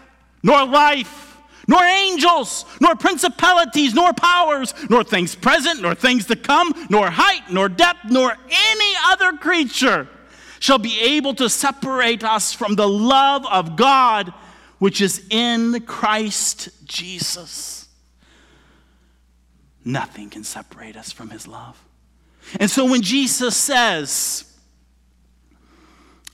nor 0.46 0.64
life, 0.64 1.40
nor 1.68 1.84
angels, 1.84 2.66
nor 2.80 2.96
principalities, 2.96 3.96
nor 3.96 4.14
powers, 4.14 4.76
nor 4.92 5.04
things 5.04 5.34
present, 5.34 5.82
nor 5.82 5.96
things 5.96 6.28
to 6.28 6.36
come, 6.36 6.72
nor 6.88 7.10
height, 7.10 7.52
nor 7.52 7.68
depth, 7.68 8.12
nor 8.12 8.32
any 8.32 8.94
other 9.08 9.36
creature 9.38 10.08
shall 10.60 10.78
be 10.78 11.00
able 11.00 11.34
to 11.34 11.50
separate 11.50 12.24
us 12.24 12.54
from 12.54 12.76
the 12.76 12.88
love 12.88 13.44
of 13.48 13.76
God 13.76 14.32
which 14.78 15.02
is 15.02 15.26
in 15.32 15.82
Christ 15.82 16.70
Jesus. 16.86 17.88
Nothing 19.84 20.30
can 20.30 20.44
separate 20.44 20.96
us 20.96 21.12
from 21.12 21.32
his 21.32 21.48
love. 21.48 21.82
And 22.60 22.70
so 22.70 22.86
when 22.86 23.02
Jesus 23.02 23.58
says, 23.58 24.46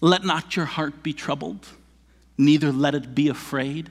Let 0.02 0.26
not 0.26 0.58
your 0.58 0.66
heart 0.66 1.02
be 1.02 1.14
troubled, 1.14 1.66
neither 2.38 2.74
let 2.74 2.94
it 2.94 3.16
be 3.16 3.30
afraid, 3.30 3.90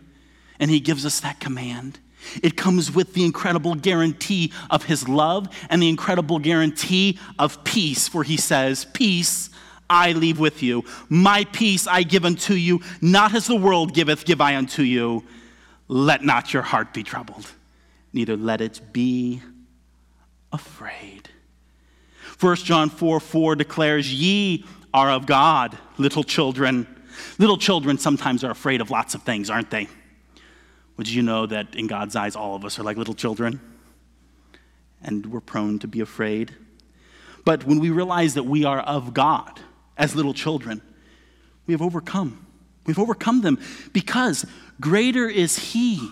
and 0.60 0.70
he 0.70 0.78
gives 0.78 1.04
us 1.04 1.18
that 1.20 1.40
command. 1.40 1.98
It 2.42 2.56
comes 2.56 2.92
with 2.92 3.14
the 3.14 3.24
incredible 3.24 3.74
guarantee 3.74 4.52
of 4.68 4.84
his 4.84 5.08
love 5.08 5.48
and 5.70 5.82
the 5.82 5.88
incredible 5.88 6.38
guarantee 6.38 7.18
of 7.38 7.64
peace, 7.64 8.06
for 8.06 8.22
he 8.22 8.36
says, 8.36 8.84
Peace 8.92 9.50
I 9.88 10.12
leave 10.12 10.38
with 10.38 10.62
you. 10.62 10.84
My 11.08 11.44
peace 11.44 11.86
I 11.86 12.02
give 12.02 12.24
unto 12.24 12.54
you, 12.54 12.80
not 13.00 13.34
as 13.34 13.46
the 13.46 13.56
world 13.56 13.94
giveth, 13.94 14.24
give 14.24 14.40
I 14.40 14.56
unto 14.56 14.82
you. 14.82 15.24
Let 15.88 16.22
not 16.22 16.52
your 16.52 16.62
heart 16.62 16.94
be 16.94 17.02
troubled, 17.02 17.50
neither 18.12 18.36
let 18.36 18.60
it 18.60 18.80
be 18.92 19.42
afraid. 20.52 21.30
1 22.38 22.56
John 22.56 22.90
4 22.90 23.18
4 23.18 23.56
declares, 23.56 24.12
Ye 24.12 24.64
are 24.94 25.10
of 25.10 25.26
God, 25.26 25.76
little 25.98 26.22
children. 26.22 26.86
Little 27.38 27.58
children 27.58 27.98
sometimes 27.98 28.44
are 28.44 28.50
afraid 28.50 28.80
of 28.80 28.90
lots 28.90 29.14
of 29.14 29.22
things, 29.22 29.50
aren't 29.50 29.70
they? 29.70 29.88
Would 31.00 31.08
you 31.08 31.22
know 31.22 31.46
that 31.46 31.74
in 31.74 31.86
God's 31.86 32.14
eyes, 32.14 32.36
all 32.36 32.54
of 32.54 32.62
us 32.62 32.78
are 32.78 32.82
like 32.82 32.98
little 32.98 33.14
children? 33.14 33.58
And 35.02 35.24
we're 35.32 35.40
prone 35.40 35.78
to 35.78 35.88
be 35.88 36.00
afraid. 36.00 36.54
But 37.42 37.64
when 37.64 37.80
we 37.80 37.88
realize 37.88 38.34
that 38.34 38.42
we 38.42 38.66
are 38.66 38.80
of 38.80 39.14
God, 39.14 39.58
as 40.00 40.14
little 40.14 40.34
children. 40.34 40.82
We 41.66 41.72
have 41.72 41.82
overcome. 41.82 42.44
We've 42.86 42.98
overcome 42.98 43.42
them 43.42 43.58
because 43.92 44.44
greater 44.80 45.28
is 45.28 45.58
He, 45.58 46.10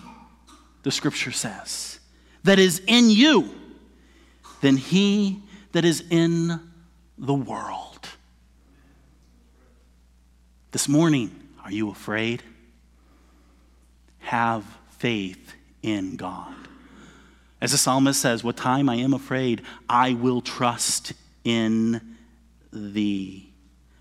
the 0.81 0.91
scripture 0.91 1.31
says, 1.31 1.99
that 2.43 2.59
is 2.59 2.81
in 2.87 3.11
you 3.11 3.53
than 4.61 4.77
He 4.77 5.43
that 5.73 5.85
is 5.85 6.03
in 6.09 6.59
the 7.17 7.33
world. 7.33 8.07
This 10.71 10.87
morning, 10.87 11.31
are 11.63 11.71
you 11.71 11.89
afraid? 11.89 12.41
Have 14.19 14.63
faith 14.99 15.53
in 15.81 16.15
God. 16.15 16.53
As 17.61 17.71
the 17.71 17.77
psalmist 17.77 18.21
says, 18.21 18.43
What 18.43 18.57
time 18.57 18.89
I 18.89 18.95
am 18.95 19.13
afraid, 19.13 19.63
I 19.89 20.13
will 20.13 20.41
trust 20.41 21.13
in 21.43 22.15
thee. 22.71 23.51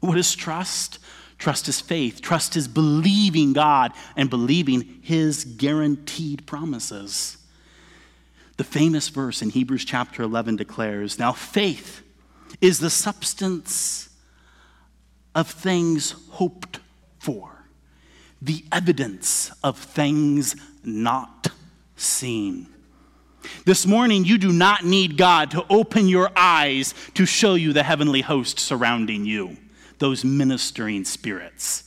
What 0.01 0.19
is 0.19 0.35
trust? 0.35 0.99
Trust 1.39 1.69
is 1.69 1.81
faith. 1.81 2.21
Trust 2.21 2.57
is 2.57 2.67
believing 2.69 3.53
God 3.53 3.93
and 4.17 4.29
believing 4.29 5.01
His 5.03 5.45
guaranteed 5.45 6.47
promises. 6.47 7.39
The 8.57 8.65
famous 8.65 9.09
verse 9.09 9.41
in 9.41 9.51
Hebrews 9.51 9.85
chapter 9.85 10.23
11 10.23 10.57
declares 10.57 11.19
Now 11.19 11.33
faith 11.33 12.03
is 12.61 12.81
the 12.81 12.91
substance 12.91 14.09
of 15.35 15.49
things 15.49 16.15
hoped 16.31 16.81
for, 17.21 17.58
the 18.41 18.65
evidence 18.71 19.51
of 19.63 19.79
things 19.79 20.55
not 20.85 21.49
seen. 21.97 22.69
This 23.65 23.87
morning, 23.87 24.25
you 24.25 24.39
do 24.39 24.53
not 24.53 24.85
need 24.85 25.17
God 25.17 25.51
to 25.53 25.65
open 25.71 26.09
your 26.09 26.31
eyes 26.37 26.95
to 27.15 27.27
show 27.27 27.55
you 27.55 27.73
the 27.73 27.83
heavenly 27.83 28.21
host 28.21 28.59
surrounding 28.59 29.25
you 29.25 29.57
those 29.99 30.25
ministering 30.25 31.05
spirits. 31.05 31.85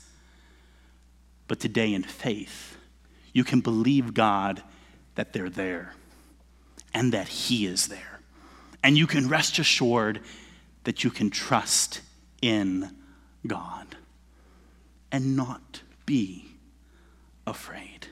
But 1.48 1.60
today, 1.60 1.94
in 1.94 2.04
faith, 2.04 2.78
you 3.34 3.44
can 3.44 3.62
believe 3.62 4.14
God 4.14 4.62
that 5.16 5.34
they're 5.34 5.50
there 5.50 5.94
and 6.94 7.14
that 7.14 7.28
He 7.28 7.66
is 7.66 7.88
there. 7.88 8.20
And 8.84 8.98
you 8.98 9.08
can 9.08 9.30
rest 9.30 9.60
assured 9.60 10.22
that 10.84 11.04
you 11.04 11.10
can 11.10 11.30
trust 11.30 12.02
in 12.42 12.90
God 13.46 13.96
and 15.12 15.36
not 15.36 15.82
be 16.06 16.46
afraid. 17.46 18.08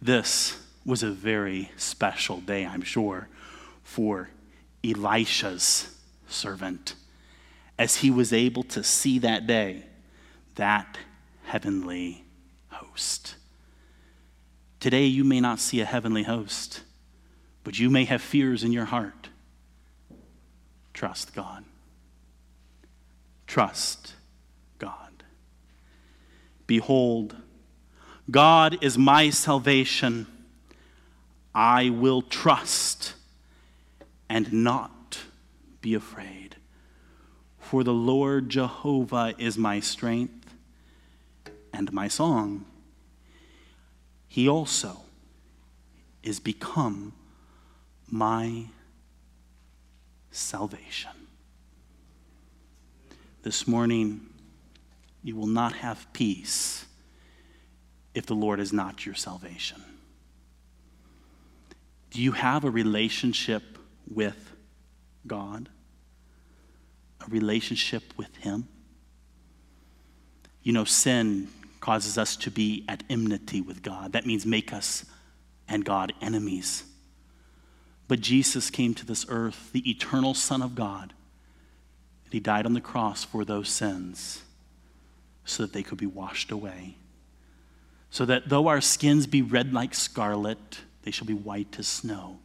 This 0.00 0.60
was 0.84 1.02
a 1.02 1.10
very 1.10 1.70
special 1.76 2.38
day, 2.40 2.64
I'm 2.64 2.82
sure, 2.82 3.28
for 3.82 4.30
Elisha's 4.84 5.94
servant 6.28 6.94
as 7.78 7.96
he 7.96 8.10
was 8.10 8.32
able 8.32 8.62
to 8.64 8.82
see 8.82 9.18
that 9.20 9.46
day 9.46 9.84
that 10.56 10.98
heavenly 11.44 12.24
host. 12.68 13.36
Today, 14.80 15.06
you 15.06 15.24
may 15.24 15.40
not 15.40 15.58
see 15.58 15.80
a 15.80 15.84
heavenly 15.84 16.24
host, 16.24 16.82
but 17.64 17.78
you 17.78 17.90
may 17.90 18.04
have 18.04 18.22
fears 18.22 18.64
in 18.64 18.72
your 18.72 18.84
heart. 18.84 19.28
Trust 20.92 21.34
God. 21.34 21.64
Trust. 23.46 24.14
Behold, 26.68 27.34
God 28.30 28.78
is 28.84 28.96
my 28.98 29.30
salvation. 29.30 30.26
I 31.54 31.88
will 31.88 32.22
trust 32.22 33.14
and 34.28 34.52
not 34.52 35.18
be 35.80 35.94
afraid. 35.94 36.56
For 37.58 37.82
the 37.82 37.94
Lord 37.94 38.50
Jehovah 38.50 39.34
is 39.38 39.56
my 39.56 39.80
strength 39.80 40.54
and 41.72 41.90
my 41.92 42.06
song. 42.06 42.66
He 44.28 44.46
also 44.46 45.00
is 46.22 46.38
become 46.38 47.14
my 48.10 48.66
salvation. 50.30 51.12
This 53.42 53.66
morning, 53.66 54.27
you 55.22 55.36
will 55.36 55.46
not 55.46 55.74
have 55.74 56.12
peace 56.12 56.86
if 58.14 58.26
the 58.26 58.34
Lord 58.34 58.60
is 58.60 58.72
not 58.72 59.04
your 59.04 59.14
salvation. 59.14 59.82
Do 62.10 62.22
you 62.22 62.32
have 62.32 62.64
a 62.64 62.70
relationship 62.70 63.78
with 64.08 64.52
God? 65.26 65.68
a 67.20 67.26
relationship 67.30 68.02
with 68.16 68.34
Him. 68.36 68.68
You 70.62 70.72
know, 70.72 70.84
sin 70.84 71.48
causes 71.80 72.18
us 72.18 72.36
to 72.36 72.50
be 72.50 72.84
at 72.88 73.02
enmity 73.08 73.60
with 73.60 73.82
God. 73.82 74.12
That 74.12 74.26
means 74.26 74.44
make 74.44 74.72
us 74.72 75.04
and 75.68 75.84
God 75.84 76.12
enemies. 76.20 76.84
But 78.08 78.20
Jesus 78.20 78.70
came 78.70 78.94
to 78.94 79.06
this 79.06 79.26
earth, 79.28 79.70
the 79.72 79.88
eternal 79.88 80.34
Son 80.34 80.62
of 80.62 80.74
God, 80.74 81.12
and 82.24 82.32
He 82.32 82.40
died 82.40 82.66
on 82.66 82.72
the 82.72 82.80
cross 82.80 83.24
for 83.24 83.44
those 83.44 83.68
sins 83.68 84.42
so 85.48 85.62
that 85.62 85.72
they 85.72 85.82
could 85.82 85.98
be 85.98 86.06
washed 86.06 86.50
away. 86.50 86.96
So 88.10 88.24
that 88.26 88.48
though 88.48 88.68
our 88.68 88.80
skins 88.80 89.26
be 89.26 89.42
red 89.42 89.72
like 89.72 89.94
scarlet, 89.94 90.80
they 91.02 91.10
shall 91.10 91.26
be 91.26 91.34
white 91.34 91.78
as 91.78 91.88
snow. 91.88 92.38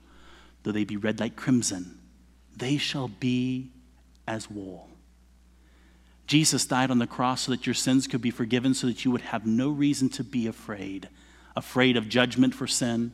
Though 0.64 0.72
they 0.72 0.86
be 0.86 0.98
red 0.98 1.20
like 1.20 1.36
crimson, 1.36 2.00
they 2.56 2.78
shall 2.78 3.10
be 3.10 3.72
as 4.28 4.50
wool. 4.50 4.90
Jesus 6.28 6.66
died 6.66 6.90
on 6.90 7.00
the 7.00 7.08
cross 7.08 7.42
so 7.42 7.52
that 7.52 7.66
your 7.66 7.74
sins 7.74 8.08
could 8.08 8.22
be 8.22 8.32
forgiven, 8.32 8.74
so 8.74 8.88
that 8.88 9.04
you 9.04 9.12
would 9.12 9.22
have 9.22 9.46
no 9.46 9.70
reason 9.70 10.10
to 10.10 10.24
be 10.24 10.48
afraid 10.48 11.10
afraid 11.56 11.96
of 11.98 12.10
judgment 12.10 12.56
for 12.56 12.66
sin 12.66 13.12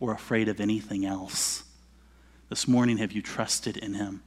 or 0.00 0.12
afraid 0.12 0.48
of 0.50 0.60
anything 0.60 1.06
else. 1.06 1.64
This 2.50 2.68
morning, 2.68 2.98
have 2.98 3.12
you 3.12 3.22
trusted 3.22 3.78
in 3.78 3.94
him? 3.94 4.22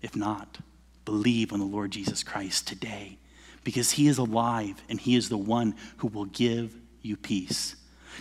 If 0.00 0.14
not, 0.14 0.58
believe 1.04 1.52
on 1.52 1.58
the 1.58 1.64
Lord 1.64 1.90
Jesus 1.90 2.22
Christ 2.22 2.68
today 2.68 3.18
because 3.64 3.92
he 3.92 4.08
is 4.08 4.18
alive 4.18 4.82
and 4.88 5.00
he 5.00 5.16
is 5.16 5.28
the 5.28 5.38
one 5.38 5.74
who 5.98 6.08
will 6.08 6.26
give 6.26 6.74
you 7.02 7.16
peace. 7.16 7.76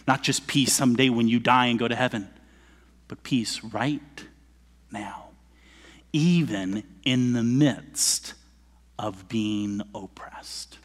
Not 0.08 0.24
just 0.24 0.48
peace 0.48 0.74
someday 0.74 1.10
when 1.10 1.28
you 1.28 1.40
die 1.40 1.68
and 1.68 1.80
go 1.80 1.88
to 1.88 1.96
heaven, 1.96 2.30
but 3.08 3.24
peace 3.24 3.64
right 3.64 4.26
now, 4.92 5.30
even 6.14 6.84
in 7.04 7.34
the 7.34 7.44
midst 7.44 8.34
of 8.98 9.28
being 9.28 9.82
oppressed. 9.94 10.78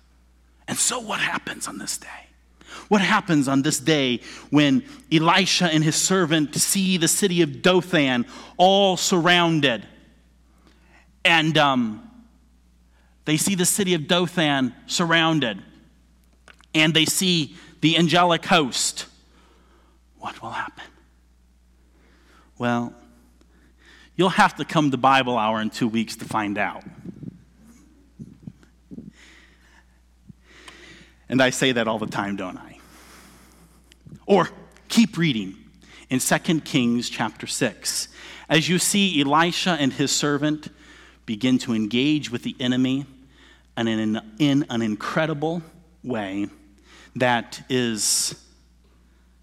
And 0.68 0.76
so, 0.76 0.98
what 0.98 1.20
happens 1.20 1.68
on 1.68 1.78
this 1.78 1.98
day? 1.98 2.08
What 2.88 3.00
happens 3.00 3.48
on 3.48 3.62
this 3.62 3.78
day 3.78 4.20
when 4.50 4.84
Elisha 5.10 5.66
and 5.66 5.82
his 5.82 5.96
servant 5.96 6.54
see 6.54 6.96
the 6.96 7.08
city 7.08 7.42
of 7.42 7.62
Dothan 7.62 8.26
all 8.56 8.96
surrounded? 8.96 9.86
And 11.24 11.56
um, 11.58 12.05
they 13.26 13.36
see 13.36 13.56
the 13.56 13.66
city 13.66 13.92
of 13.94 14.06
Dothan 14.06 14.72
surrounded, 14.86 15.60
and 16.74 16.94
they 16.94 17.04
see 17.04 17.56
the 17.80 17.98
angelic 17.98 18.46
host. 18.46 19.06
What 20.18 20.40
will 20.40 20.50
happen? 20.50 20.84
Well, 22.56 22.94
you'll 24.14 24.28
have 24.30 24.54
to 24.56 24.64
come 24.64 24.92
to 24.92 24.96
Bible 24.96 25.36
Hour 25.36 25.60
in 25.60 25.70
two 25.70 25.88
weeks 25.88 26.16
to 26.16 26.24
find 26.24 26.56
out. 26.56 26.84
And 31.28 31.42
I 31.42 31.50
say 31.50 31.72
that 31.72 31.88
all 31.88 31.98
the 31.98 32.06
time, 32.06 32.36
don't 32.36 32.56
I? 32.56 32.78
Or 34.24 34.48
keep 34.88 35.18
reading 35.18 35.56
in 36.08 36.20
2 36.20 36.60
Kings 36.60 37.10
chapter 37.10 37.48
6. 37.48 38.06
As 38.48 38.68
you 38.68 38.78
see 38.78 39.20
Elisha 39.20 39.76
and 39.80 39.92
his 39.92 40.12
servant 40.12 40.68
begin 41.26 41.58
to 41.58 41.74
engage 41.74 42.30
with 42.30 42.44
the 42.44 42.54
enemy 42.60 43.04
and 43.76 43.88
in, 43.88 44.20
in 44.38 44.66
an 44.70 44.82
incredible 44.82 45.62
way 46.02 46.48
that 47.14 47.62
is 47.68 48.34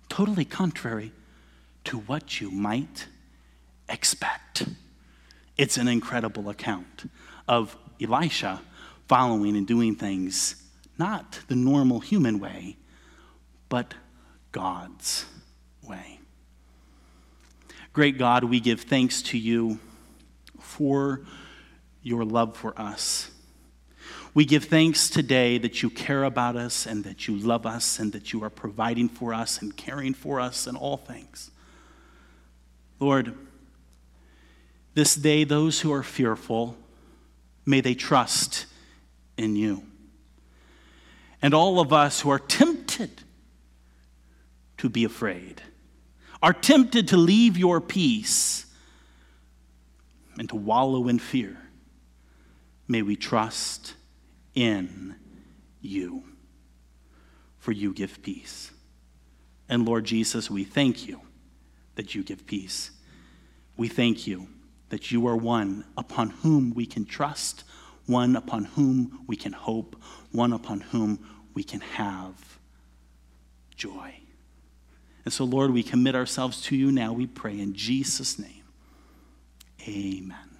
totally 0.09 0.45
contrary 0.45 1.11
to 1.83 1.99
what 1.99 2.39
you 2.39 2.49
might 2.49 3.07
expect. 3.89 4.67
It's 5.57 5.77
an 5.77 5.87
incredible 5.87 6.49
account 6.49 7.09
of 7.47 7.77
Elisha 8.01 8.61
following 9.07 9.55
and 9.55 9.67
doing 9.67 9.95
things 9.95 10.55
not 10.97 11.39
the 11.47 11.55
normal 11.55 11.99
human 11.99 12.39
way, 12.39 12.77
but 13.69 13.93
God's 14.51 15.25
way. 15.81 16.19
Great 17.91 18.17
God, 18.17 18.43
we 18.43 18.59
give 18.59 18.81
thanks 18.81 19.21
to 19.23 19.37
you 19.37 19.79
for 20.59 21.21
your 22.01 22.23
love 22.23 22.55
for 22.55 22.79
us. 22.79 23.29
We 24.33 24.45
give 24.45 24.65
thanks 24.65 25.09
today 25.09 25.59
that 25.59 25.83
you 25.83 25.89
care 25.89 26.23
about 26.23 26.55
us 26.55 26.87
and 26.87 27.03
that 27.03 27.27
you 27.27 27.35
love 27.35 27.65
us 27.65 27.99
and 27.99 28.11
that 28.13 28.33
you 28.33 28.43
are 28.43 28.49
providing 28.49 29.09
for 29.09 29.33
us 29.33 29.61
and 29.61 29.75
caring 29.77 30.13
for 30.13 30.39
us 30.39 30.65
in 30.65 30.75
all 30.75 30.97
things. 30.97 31.51
Lord, 32.99 33.35
this 34.95 35.15
day, 35.15 35.43
those 35.43 35.81
who 35.81 35.93
are 35.93 36.03
fearful, 36.03 36.75
may 37.65 37.81
they 37.81 37.93
trust 37.93 38.65
in 39.37 39.55
you 39.55 39.83
and 41.43 41.53
all 41.53 41.81
of 41.81 41.91
us 41.91 42.21
who 42.21 42.29
are 42.29 42.39
tempted 42.39 43.21
to 44.77 44.89
be 44.89 45.03
afraid, 45.03 45.61
are 46.41 46.53
tempted 46.53 47.09
to 47.09 47.17
leave 47.17 47.57
your 47.57 47.81
peace 47.81 48.65
and 50.39 50.47
to 50.49 50.55
wallow 50.55 51.09
in 51.09 51.19
fear, 51.19 51.57
may 52.87 53.01
we 53.01 53.17
trust 53.17 53.95
in 54.55 55.15
you, 55.81 56.23
for 57.57 57.71
you 57.71 57.93
give 57.93 58.21
peace. 58.21 58.71
And 59.69 59.85
Lord 59.85 60.05
Jesus, 60.05 60.49
we 60.49 60.63
thank 60.63 61.07
you 61.07 61.21
that 61.95 62.15
you 62.15 62.23
give 62.23 62.45
peace. 62.45 62.91
We 63.77 63.87
thank 63.87 64.27
you 64.27 64.47
that 64.89 65.11
you 65.11 65.27
are 65.27 65.35
one 65.35 65.85
upon 65.97 66.29
whom 66.29 66.73
we 66.73 66.85
can 66.85 67.05
trust, 67.05 67.63
one 68.05 68.35
upon 68.35 68.65
whom 68.65 69.19
we 69.27 69.35
can 69.35 69.53
hope, 69.53 69.95
one 70.31 70.53
upon 70.53 70.81
whom 70.81 71.19
we 71.53 71.63
can 71.63 71.79
have 71.81 72.59
joy. 73.75 74.13
And 75.25 75.33
so, 75.33 75.45
Lord, 75.45 75.71
we 75.71 75.83
commit 75.83 76.15
ourselves 76.15 76.61
to 76.63 76.75
you 76.75 76.91
now. 76.91 77.13
We 77.13 77.27
pray 77.27 77.59
in 77.59 77.73
Jesus' 77.73 78.37
name. 78.37 78.63
Amen. 79.87 80.52